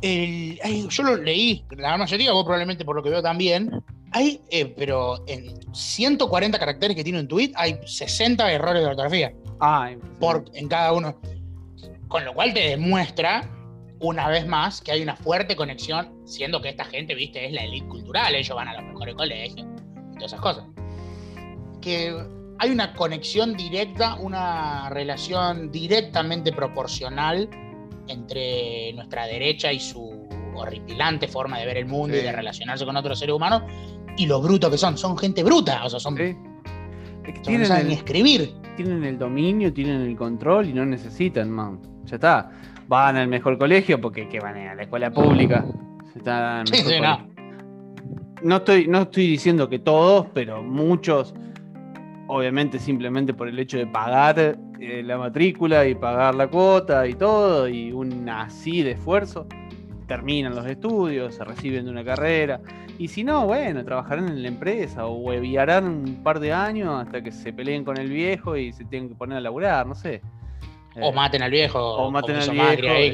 el- 0.03 0.61
ay, 0.63 0.87
yo 0.89 1.03
lo 1.03 1.17
leí, 1.17 1.65
la 1.77 1.97
mayoría, 1.97 2.33
vos 2.33 2.45
probablemente 2.45 2.85
por 2.85 2.95
lo 2.97 3.03
que 3.03 3.11
veo 3.11 3.23
también. 3.23 3.71
Hay, 4.13 4.41
eh, 4.51 4.67
pero 4.77 5.25
en 5.27 5.55
140 5.75 6.59
caracteres 6.59 6.97
que 6.97 7.03
tiene 7.03 7.19
un 7.19 7.27
tweet, 7.27 7.51
hay 7.57 7.79
60 7.85 8.53
errores 8.53 8.83
de 8.83 8.89
ortografía 8.89 9.33
Ah, 9.61 9.91
por, 10.21 10.45
en 10.55 10.69
cada 10.69 10.93
uno. 10.93 11.21
Con 12.15 12.25
lo 12.25 12.33
cual 12.33 12.55
te 12.55 12.61
demuestra, 12.61 13.51
una 13.99 14.29
vez 14.29 14.47
más, 14.47 14.81
que 14.81 14.93
hay 14.93 15.03
una 15.03 15.17
fuerte 15.17 15.57
conexión, 15.57 16.13
siendo 16.25 16.63
que 16.63 16.69
esta 16.69 16.85
gente, 16.85 17.13
viste, 17.13 17.45
es 17.45 17.53
la 17.53 17.65
elite 17.65 17.89
cultural, 17.89 18.33
ellos 18.37 18.55
van 18.55 18.69
a 18.69 18.75
los 18.75 18.85
mejores 18.85 19.17
colegios 19.17 19.67
y 19.67 20.15
todas 20.15 20.27
esas 20.27 20.41
cosas. 20.41 20.65
Que 21.83 22.17
hay 22.61 22.71
una 22.71 22.95
conexión 22.95 23.57
directa, 23.57 24.15
una 24.15 24.91
relación 24.91 25.73
directamente 25.73 26.53
proporcional 26.53 27.51
entre 28.07 28.93
nuestra 28.93 29.27
derecha 29.27 29.73
y 29.73 29.81
su 29.81 30.25
horripilante 30.55 31.27
forma 31.27 31.59
de 31.59 31.67
ver 31.67 31.79
el 31.79 31.87
mundo 31.87 32.17
y 32.17 32.21
Sí. 32.21 32.27
de 32.27 32.31
relacionarse 32.31 32.85
con 32.85 32.97
otros 32.97 33.19
seres 33.19 33.35
humanos, 33.35 33.63
y 34.17 34.27
lo 34.27 34.41
bruto 34.41 34.71
que 34.71 34.79
son. 34.79 34.97
Son 34.97 35.19
gente 35.19 35.43
bruta, 35.43 35.85
o 35.85 35.91
sea, 35.91 35.99
son. 35.99 36.17
Sí. 36.17 36.37
Son- 37.43 37.59
no 37.61 37.65
saben 37.67 37.87
el, 37.89 37.93
escribir. 37.95 38.55
tienen 38.77 39.03
el 39.03 39.19
dominio, 39.19 39.73
tienen 39.73 40.01
el 40.03 40.15
control 40.17 40.69
y 40.69 40.73
no 40.73 40.87
necesitan, 40.87 41.51
man. 41.51 41.81
Ya 42.07 42.17
está. 42.17 42.51
Van 42.87 43.17
al 43.17 43.29
mejor 43.29 43.57
colegio 43.59 44.01
porque 44.01 44.29
¿qué 44.29 44.41
van 44.41 44.57
a 44.57 44.75
la 44.75 44.83
escuela 44.83 45.11
pública. 45.11 45.65
Se 46.13 46.19
están 46.19 46.43
al 46.61 46.67
Sí, 46.67 46.77
sí, 46.77 46.83
colegio. 46.85 47.19
no 48.43 48.57
estoy, 48.57 48.87
no 48.89 49.03
estoy 49.03 49.27
diciendo 49.27 49.69
que 49.69 49.79
todos, 49.79 50.27
pero 50.35 50.63
muchos, 50.63 51.35
obviamente 52.27 52.79
simplemente 52.79 53.33
por 53.35 53.49
el 53.49 53.59
hecho 53.59 53.79
de 53.79 53.87
pagar 53.87 54.39
eh, 54.39 55.03
la 55.03 55.17
matrícula 55.17 55.87
y 55.87 55.95
pagar 55.95 56.35
la 56.35 56.49
cuota 56.49 57.07
y 57.07 57.15
todo, 57.15 57.69
y 57.69 57.91
un 57.93 58.29
así 58.29 58.83
de 58.83 58.93
esfuerzo, 58.93 59.47
terminan 60.07 60.55
los 60.55 60.67
estudios, 60.67 61.35
se 61.35 61.45
reciben 61.45 61.87
de 61.87 61.91
una 61.91 62.05
carrera. 62.05 62.61
Y 62.99 63.09
si 63.09 63.25
no, 63.25 63.47
bueno, 63.47 63.83
trabajarán 63.85 64.29
en 64.29 64.43
la 64.43 64.49
empresa 64.49 65.07
o 65.07 65.15
hueviarán 65.17 65.87
un 65.87 66.23
par 66.23 66.39
de 66.39 66.53
años 66.53 67.03
hasta 67.03 67.23
que 67.23 67.33
se 67.33 67.53
peleen 67.53 67.83
con 67.85 67.97
el 67.99 68.11
viejo 68.11 68.57
y 68.57 68.73
se 68.73 68.85
tienen 68.85 69.09
que 69.09 69.15
poner 69.15 69.39
a 69.39 69.41
laburar, 69.41 69.87
no 69.87 69.95
sé. 69.95 70.21
O 71.01 71.11
Eh, 71.11 71.13
maten 71.13 71.43
al 71.43 71.51
viejo. 71.51 71.79
o 71.81 72.11
maten 72.11 72.37
al 72.37 72.51
viejo. 72.51 72.93
Ahí, 72.93 73.11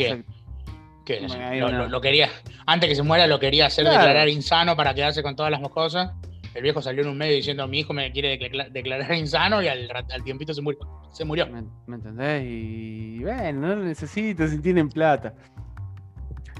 que, 1.04 1.20
Bueno, 1.60 1.88
lo, 1.88 2.00
quería. 2.00 2.28
Antes 2.66 2.88
que 2.88 2.94
se 2.94 3.02
muera, 3.02 3.26
lo 3.26 3.40
quería 3.40 3.66
hacer 3.66 3.84
Claro. 3.84 3.98
declarar 3.98 4.28
insano 4.28 4.76
para 4.76 4.94
quedarse 4.94 5.22
con 5.22 5.34
todas 5.34 5.50
las 5.50 5.60
cosas. 5.70 6.12
El 6.54 6.62
viejo 6.62 6.82
salió 6.82 7.02
en 7.02 7.08
un 7.08 7.18
medio 7.18 7.34
diciendo: 7.36 7.66
Mi 7.66 7.80
hijo 7.80 7.92
me 7.92 8.12
quiere 8.12 8.38
decla- 8.38 8.68
declarar 8.70 9.12
insano 9.14 9.62
y 9.62 9.68
al, 9.68 9.88
tiempito 10.24 10.52
se 10.54 10.62
murió. 10.62 10.78
Se 11.12 11.24
murió. 11.24 11.46
¿Me, 11.48 11.62
me 11.86 11.96
entendés? 11.96 12.44
Y 12.46 13.18
bueno, 13.24 13.60
no 13.68 13.74
lo 13.76 13.84
necesitan 13.84 14.48
si 14.48 14.60
tienen 14.60 14.88
plata. 14.88 15.34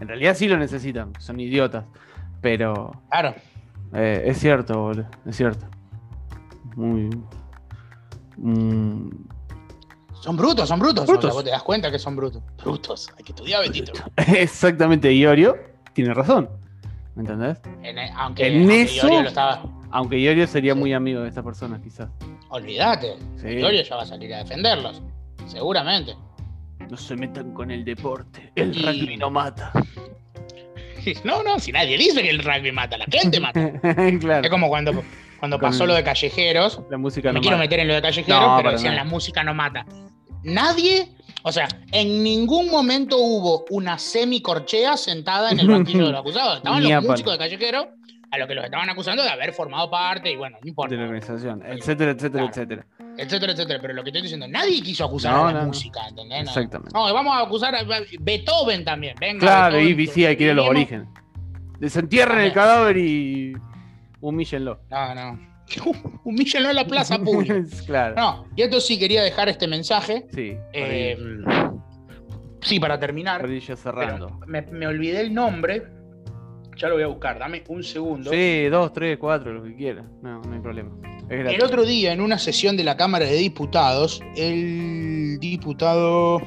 En 0.01 0.09
realidad 0.09 0.35
sí 0.35 0.49
lo 0.49 0.57
necesitan, 0.57 1.13
son 1.21 1.39
idiotas. 1.39 1.85
Pero 2.41 2.93
Claro. 3.11 3.35
eh, 3.95 4.23
es 4.27 4.39
cierto, 4.39 4.81
boludo, 4.81 5.07
es 5.27 5.37
cierto. 5.37 5.67
Muy. 6.75 7.11
mm, 8.39 9.11
Son 10.21 10.37
brutos, 10.37 10.69
son 10.69 10.79
brutos. 10.79 11.07
Brutos. 11.07 11.25
O 11.25 11.29
sea, 11.29 11.35
vos 11.35 11.45
te 11.45 11.51
das 11.51 11.63
cuenta 11.63 11.91
que 11.91 11.99
son 11.99 12.15
brutos. 12.17 12.43
Brutos. 12.63 13.09
Hay 13.17 13.25
que 13.25 13.33
estudiar, 13.33 13.63
Betito. 13.63 13.93
exactamente, 14.17 15.13
Iorio 15.13 15.57
tiene 15.93 16.13
razón. 16.15 16.49
¿Me 17.15 17.23
entendés? 17.23 17.59
En- 17.83 17.99
aunque, 18.17 18.47
En 18.47 18.59
aunque 18.61 18.83
eso- 18.83 19.07
Iorio 19.07 19.23
lo 19.23 19.29
estaba. 19.29 19.63
Aunque 19.91 20.19
Iorio 20.19 20.47
sería 20.47 20.75
Sí. 20.75 20.79
muy 20.79 20.93
amigo 20.93 21.21
de 21.23 21.29
estas 21.29 21.45
personas, 21.45 21.81
quizás. 21.83 22.09
Olvídate. 22.51 23.17
Sí. 23.41 23.49
Iorio 23.49 23.83
ya 23.83 23.97
va 23.97 24.03
a 24.03 24.07
salir 24.07 24.33
a 24.35 24.39
defenderlos. 24.39 25.03
Seguramente. 25.47 26.15
No 26.89 26.97
se 26.97 27.17
metan 27.17 27.53
con 27.55 27.71
el 27.71 27.85
deporte. 27.85 28.53
El 28.55 28.77
Y- 28.77 28.83
rugby 28.83 29.17
no 29.17 29.31
mata. 29.31 29.73
No, 31.25 31.43
no, 31.43 31.59
si 31.59 31.73
nadie 31.73 31.97
dice 31.97 32.21
que 32.23 32.29
el 32.29 32.41
rugby 32.45 32.73
mata, 32.73 32.99
la 32.99 33.07
gente 33.11 33.41
mata. 33.41 33.73
claro. 34.21 34.45
Es 34.45 34.51
como 34.51 34.69
cuando, 34.69 35.03
cuando 35.39 35.59
pasó 35.59 35.87
lo 35.87 35.95
de 35.95 36.05
callejeros. 36.05 36.83
La 36.91 36.99
música 36.99 37.31
me 37.31 37.37
no 37.37 37.41
quiero 37.41 37.57
mata. 37.57 37.65
meter 37.65 37.81
en 37.81 37.89
lo 37.89 37.95
de 37.95 38.03
callejeros, 38.03 38.39
No, 38.41 38.57
pero 38.59 38.73
decían 38.73 38.97
la 38.97 39.05
música 39.05 39.43
no 39.43 39.55
mata. 39.55 39.87
Nadie, 40.43 41.09
o 41.43 41.53
sea, 41.53 41.69
en 41.93 42.23
ningún 42.23 42.71
momento 42.71 43.17
hubo 43.19 43.65
una 43.71 43.99
semicorchea 43.99 44.97
sentada 44.97 45.51
en 45.51 45.61
el 45.61 45.69
banquillo 45.69 46.07
de 46.07 46.13
los 46.13 46.21
acusados. 46.23 46.57
Estaban 46.59 46.83
los 46.83 47.05
músicos 47.05 47.33
de 47.33 47.39
callejeros 47.39 47.87
a 48.33 48.39
los 48.39 48.47
que 48.47 48.55
los 48.55 48.65
estaban 48.65 48.89
acusando 48.89 49.23
de 49.25 49.29
haber 49.29 49.53
formado 49.53 49.91
parte 49.91 50.31
y 50.31 50.37
bueno, 50.37 50.57
no 50.63 50.69
importa. 50.69 50.95
de 50.95 50.99
la 50.99 51.05
organización, 51.09 51.63
etcétera, 51.67 52.13
etcétera, 52.13 52.31
Claro. 52.45 52.49
etcétera. 52.49 52.87
etcétera, 53.19 53.53
etcétera. 53.53 53.79
Pero 53.83 53.95
lo 53.95 54.03
que 54.05 54.11
estoy 54.11 54.23
diciendo, 54.23 54.47
nadie 54.47 54.81
quiso 54.83 55.05
acusar 55.05 55.33
No, 55.35 55.49
a 55.49 55.53
la 55.53 55.61
no, 55.63 55.67
música, 55.67 56.01
¿entendés? 56.09 56.43
Exactamente. 56.43 56.93
No, 56.97 57.13
vamos 57.13 57.35
a 57.37 57.41
acusar 57.41 57.75
a 57.75 57.83
Beethoven 58.21 58.85
también. 58.85 59.17
Venga, 59.21 59.41
Claro, 59.41 59.77
Beethoven, 59.77 60.01
y 60.01 60.07
sí, 60.07 60.25
hay 60.27 60.37
que 60.37 60.45
ir 60.45 60.51
a 60.51 60.55
los 60.55 60.69
orígenes. 60.69 61.09
Desentierren 61.81 62.39
el 62.41 62.53
cadáver 62.53 62.97
y 62.99 63.53
humíllenlo. 64.21 64.81
No, 64.91 65.15
no. 65.15 65.50
Humíllenlo 66.25 66.71
en 66.71 66.77
la 66.77 66.87
plaza 66.87 67.19
pública. 67.23 67.63
claro. 67.87 68.15
No, 68.17 68.47
y 68.57 68.63
esto 68.63 68.81
sí 68.81 68.99
quería 68.99 69.23
dejar 69.23 69.49
este 69.49 69.67
mensaje. 69.69 70.27
Sí. 70.35 70.55
eh, 70.73 71.17
sí, 72.63 72.81
para 72.81 72.99
terminar. 72.99 73.47
cerrando. 73.77 74.41
Me, 74.47 74.63
me 74.63 74.87
olvidé 74.87 75.21
el 75.21 75.35
nombre. 75.35 75.83
Ya 76.77 76.89
lo 76.89 76.95
voy 76.95 77.03
a 77.05 77.09
buscar, 77.09 77.39
dame 77.39 77.63
un 77.69 77.83
segundo. 77.83 78.31
Sí, 78.31 78.67
dos, 78.71 78.93
tres, 78.93 79.19
cuatro, 79.19 79.53
lo 79.53 79.63
que 79.63 79.75
quieras. 79.77 80.07
No, 80.23 80.41
no 80.41 80.55
hay 80.55 80.61
problema. 80.61 80.91
El 81.29 81.63
otro 81.63 81.85
día, 81.85 82.13
en 82.13 82.21
una 82.21 82.39
sesión 82.39 82.77
de 82.77 82.83
la 82.83 82.97
Cámara 82.97 83.25
de 83.27 83.35
Diputados, 83.35 84.21
el 84.35 85.39
diputado. 85.39 86.41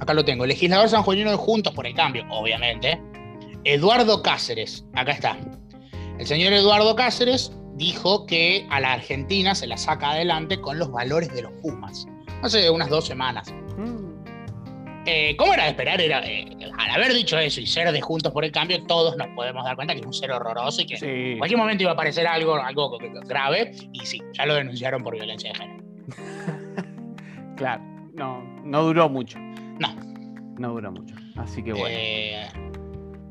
Acá 0.00 0.14
lo 0.14 0.24
tengo, 0.24 0.46
legislador 0.46 0.88
sanjuanino 0.88 1.30
de 1.30 1.36
Juntos 1.36 1.74
por 1.74 1.86
el 1.86 1.94
Cambio, 1.94 2.24
obviamente. 2.30 3.00
Eduardo 3.64 4.22
Cáceres, 4.22 4.86
acá 4.94 5.12
está. 5.12 5.36
El 6.18 6.26
señor 6.26 6.52
Eduardo 6.52 6.94
Cáceres 6.96 7.52
dijo 7.78 8.26
que 8.26 8.66
a 8.70 8.80
la 8.80 8.92
Argentina 8.94 9.54
se 9.54 9.66
la 9.66 9.76
saca 9.78 10.10
adelante 10.10 10.60
con 10.60 10.78
los 10.78 10.90
valores 10.90 11.32
de 11.32 11.42
los 11.42 11.52
Pumas. 11.62 12.06
Hace 12.42 12.68
unas 12.70 12.88
dos 12.90 13.06
semanas. 13.06 13.52
Mm, 13.76 14.08
Eh, 15.10 15.34
¿Cómo 15.38 15.54
era 15.54 15.62
de 15.64 15.70
esperar? 15.70 15.98
Era, 16.02 16.20
eh, 16.26 16.44
al 16.76 16.90
haber 16.90 17.14
dicho 17.14 17.38
eso 17.38 17.62
y 17.62 17.66
ser 17.66 17.90
de 17.92 18.00
Juntos 18.02 18.30
por 18.30 18.44
el 18.44 18.52
Cambio, 18.52 18.82
todos 18.84 19.16
nos 19.16 19.26
podemos 19.28 19.64
dar 19.64 19.74
cuenta 19.74 19.94
que 19.94 20.00
es 20.00 20.06
un 20.06 20.12
ser 20.12 20.30
horroroso 20.32 20.82
y 20.82 20.86
que 20.86 20.98
Sí. 20.98 21.06
en 21.06 21.38
cualquier 21.38 21.56
momento 21.58 21.82
iba 21.84 21.92
a 21.92 21.94
aparecer 21.94 22.26
algo, 22.26 22.56
algo 22.56 22.98
grave. 23.26 23.72
Y 23.94 24.00
sí, 24.04 24.20
ya 24.34 24.44
lo 24.44 24.54
denunciaron 24.54 25.02
por 25.02 25.14
violencia 25.14 25.50
de 25.52 25.58
género. 25.58 25.84
Claro. 27.56 27.82
No, 28.14 28.42
no 28.64 28.82
duró 28.82 29.08
mucho. 29.08 29.38
No. 29.38 29.88
No 30.58 30.72
duró 30.74 30.92
mucho. 30.92 31.14
Así 31.36 31.62
que 31.62 31.72
bueno. 31.72 31.86
Eh, 31.90 32.46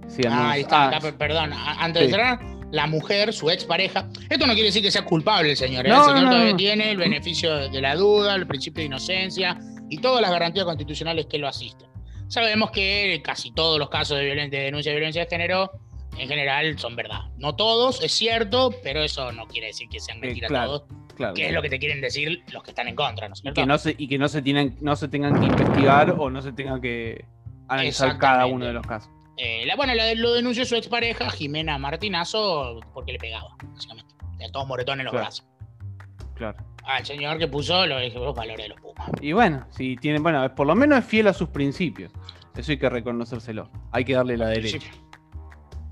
sigamos. 0.07 0.39
ah, 0.39 0.51
ahí 0.51 0.61
está, 0.61 0.89
Ah, 0.89 0.97
acá, 0.97 1.11
perdón. 1.17 1.51
Antes 1.53 2.01
sí. 2.01 2.07
de 2.07 2.11
cerrar, 2.13 2.39
la 2.71 2.87
mujer, 2.87 3.31
su 3.33 3.49
expareja. 3.49 4.07
Esto 4.29 4.45
no 4.45 4.53
quiere 4.53 4.67
decir 4.69 4.81
que 4.83 4.91
sea 4.91 5.05
culpable 5.05 5.51
el 5.51 5.57
señor. 5.57 5.85
¿eh? 5.85 5.89
No, 5.89 5.99
el 6.01 6.05
señor 6.05 6.23
no, 6.23 6.29
todavía 6.31 6.51
no. 6.51 6.57
tiene 6.57 6.91
el 6.91 6.97
beneficio 6.97 7.69
de 7.69 7.81
la 7.81 7.95
duda, 7.95 8.35
el 8.35 8.45
principio 8.47 8.81
de 8.81 8.87
inocencia 8.87 9.57
y 9.89 9.97
todas 9.99 10.21
las 10.21 10.31
garantías 10.31 10.65
constitucionales 10.65 11.27
que 11.27 11.37
lo 11.37 11.47
asisten. 11.47 11.87
Sabemos 12.27 12.71
que 12.71 13.21
casi 13.23 13.51
todos 13.51 13.79
los 13.79 13.89
casos 13.89 14.17
de, 14.17 14.25
violen- 14.33 14.49
de 14.49 14.59
denuncia 14.59 14.91
de 14.91 14.97
violencia 14.97 15.23
de 15.23 15.29
género, 15.29 15.71
en 16.17 16.27
general, 16.27 16.77
son 16.77 16.95
verdad. 16.95 17.21
No 17.37 17.55
todos, 17.55 18.03
es 18.03 18.11
cierto, 18.11 18.73
pero 18.83 19.01
eso 19.01 19.31
no 19.31 19.45
quiere 19.47 19.67
decir 19.67 19.87
que 19.89 19.99
sean 19.99 20.17
Eh, 20.17 20.21
mentiras 20.27 20.49
claro, 20.49 20.81
todos, 20.81 20.83
claro. 21.15 21.33
que 21.35 21.45
es 21.47 21.53
lo 21.53 21.61
que 21.61 21.69
te 21.69 21.79
quieren 21.79 22.01
decir 22.01 22.43
los 22.51 22.63
que 22.63 22.71
están 22.71 22.87
en 22.89 22.95
contra, 22.95 23.27
¿no 23.29 23.33
es 23.33 23.39
y 23.39 23.41
cierto? 23.43 23.61
que 23.61 23.65
no 23.67 23.77
se, 23.77 23.95
y 23.97 24.07
que 24.09 24.17
no 24.17 24.27
se 24.27 24.41
tienen, 24.41 24.75
no 24.81 24.95
se 24.97 25.07
tengan 25.07 25.39
que 25.39 25.45
investigar 25.45 26.15
o 26.17 26.29
no 26.29 26.41
se 26.41 26.51
tenga 26.51 26.81
que 26.81 27.23
analizar 27.69 28.17
cada 28.17 28.45
uno 28.45 28.65
de 28.65 28.73
los 28.73 28.85
casos. 28.85 29.09
Eh, 29.37 29.63
la, 29.65 29.75
bueno, 29.75 29.93
la, 29.93 30.13
lo 30.15 30.33
denunció 30.33 30.65
su 30.65 30.75
expareja, 30.75 31.29
Jimena 31.29 31.77
Martinazo, 31.77 32.79
porque 32.93 33.13
le 33.13 33.19
pegaba, 33.19 33.55
básicamente. 33.73 34.13
Tenía 34.31 34.51
todos 34.51 34.67
moretones 34.67 34.99
en 35.01 35.05
los 35.05 35.11
Claro. 35.11 35.25
brazos. 35.25 35.45
Claro. 36.35 36.57
Al 36.85 37.05
señor 37.05 37.37
que 37.37 37.47
puso 37.47 37.85
los, 37.85 38.13
los 38.13 38.35
valores 38.35 38.65
de 38.65 38.69
los 38.69 38.79
Pumas. 38.81 39.09
Y 39.21 39.33
bueno, 39.33 39.67
si 39.71 39.95
tiene, 39.97 40.19
bueno, 40.19 40.53
por 40.55 40.65
lo 40.67 40.73
menos 40.75 40.99
es 40.99 41.05
fiel 41.05 41.27
a 41.27 41.33
sus 41.33 41.49
principios. 41.49 42.11
Eso 42.55 42.71
hay 42.71 42.77
que 42.79 42.89
reconocérselo. 42.89 43.69
Hay 43.91 44.05
que 44.05 44.13
darle 44.13 44.37
la 44.37 44.47
derecha. 44.49 44.79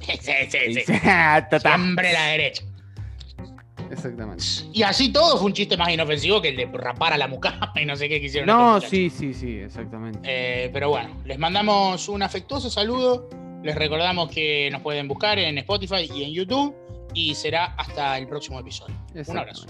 Sí, 0.01 0.11
sí, 0.19 0.31
sí. 0.49 0.73
Sí. 0.85 0.93
Siempre 1.61 2.13
la 2.13 2.23
derecha. 2.27 2.63
Exactamente. 3.91 4.43
Y 4.73 4.83
así 4.83 5.11
todo 5.11 5.37
fue 5.37 5.47
un 5.47 5.53
chiste 5.53 5.77
más 5.77 5.89
inofensivo 5.89 6.41
que 6.41 6.49
el 6.49 6.57
de 6.57 6.65
rapar 6.65 7.13
a 7.13 7.17
la 7.17 7.27
mucama 7.27 7.71
y 7.81 7.85
no 7.85 7.95
sé 7.95 8.09
qué 8.09 8.19
quisieron. 8.19 8.47
No, 8.47 8.81
sí, 8.81 9.09
sí, 9.09 9.33
sí, 9.33 9.59
exactamente. 9.59 10.19
Eh, 10.23 10.69
pero 10.73 10.89
bueno, 10.89 11.09
les 11.25 11.37
mandamos 11.37 12.07
un 12.09 12.23
afectuoso 12.23 12.69
saludo. 12.69 13.29
Les 13.63 13.75
recordamos 13.75 14.29
que 14.29 14.69
nos 14.71 14.81
pueden 14.81 15.07
buscar 15.07 15.39
en 15.39 15.57
Spotify 15.59 16.09
y 16.13 16.23
en 16.23 16.31
YouTube. 16.31 16.75
Y 17.13 17.33
será 17.33 17.75
hasta 17.77 18.17
el 18.17 18.27
próximo 18.27 18.59
episodio. 18.59 18.95
Un 19.27 19.37
abrazo. 19.37 19.65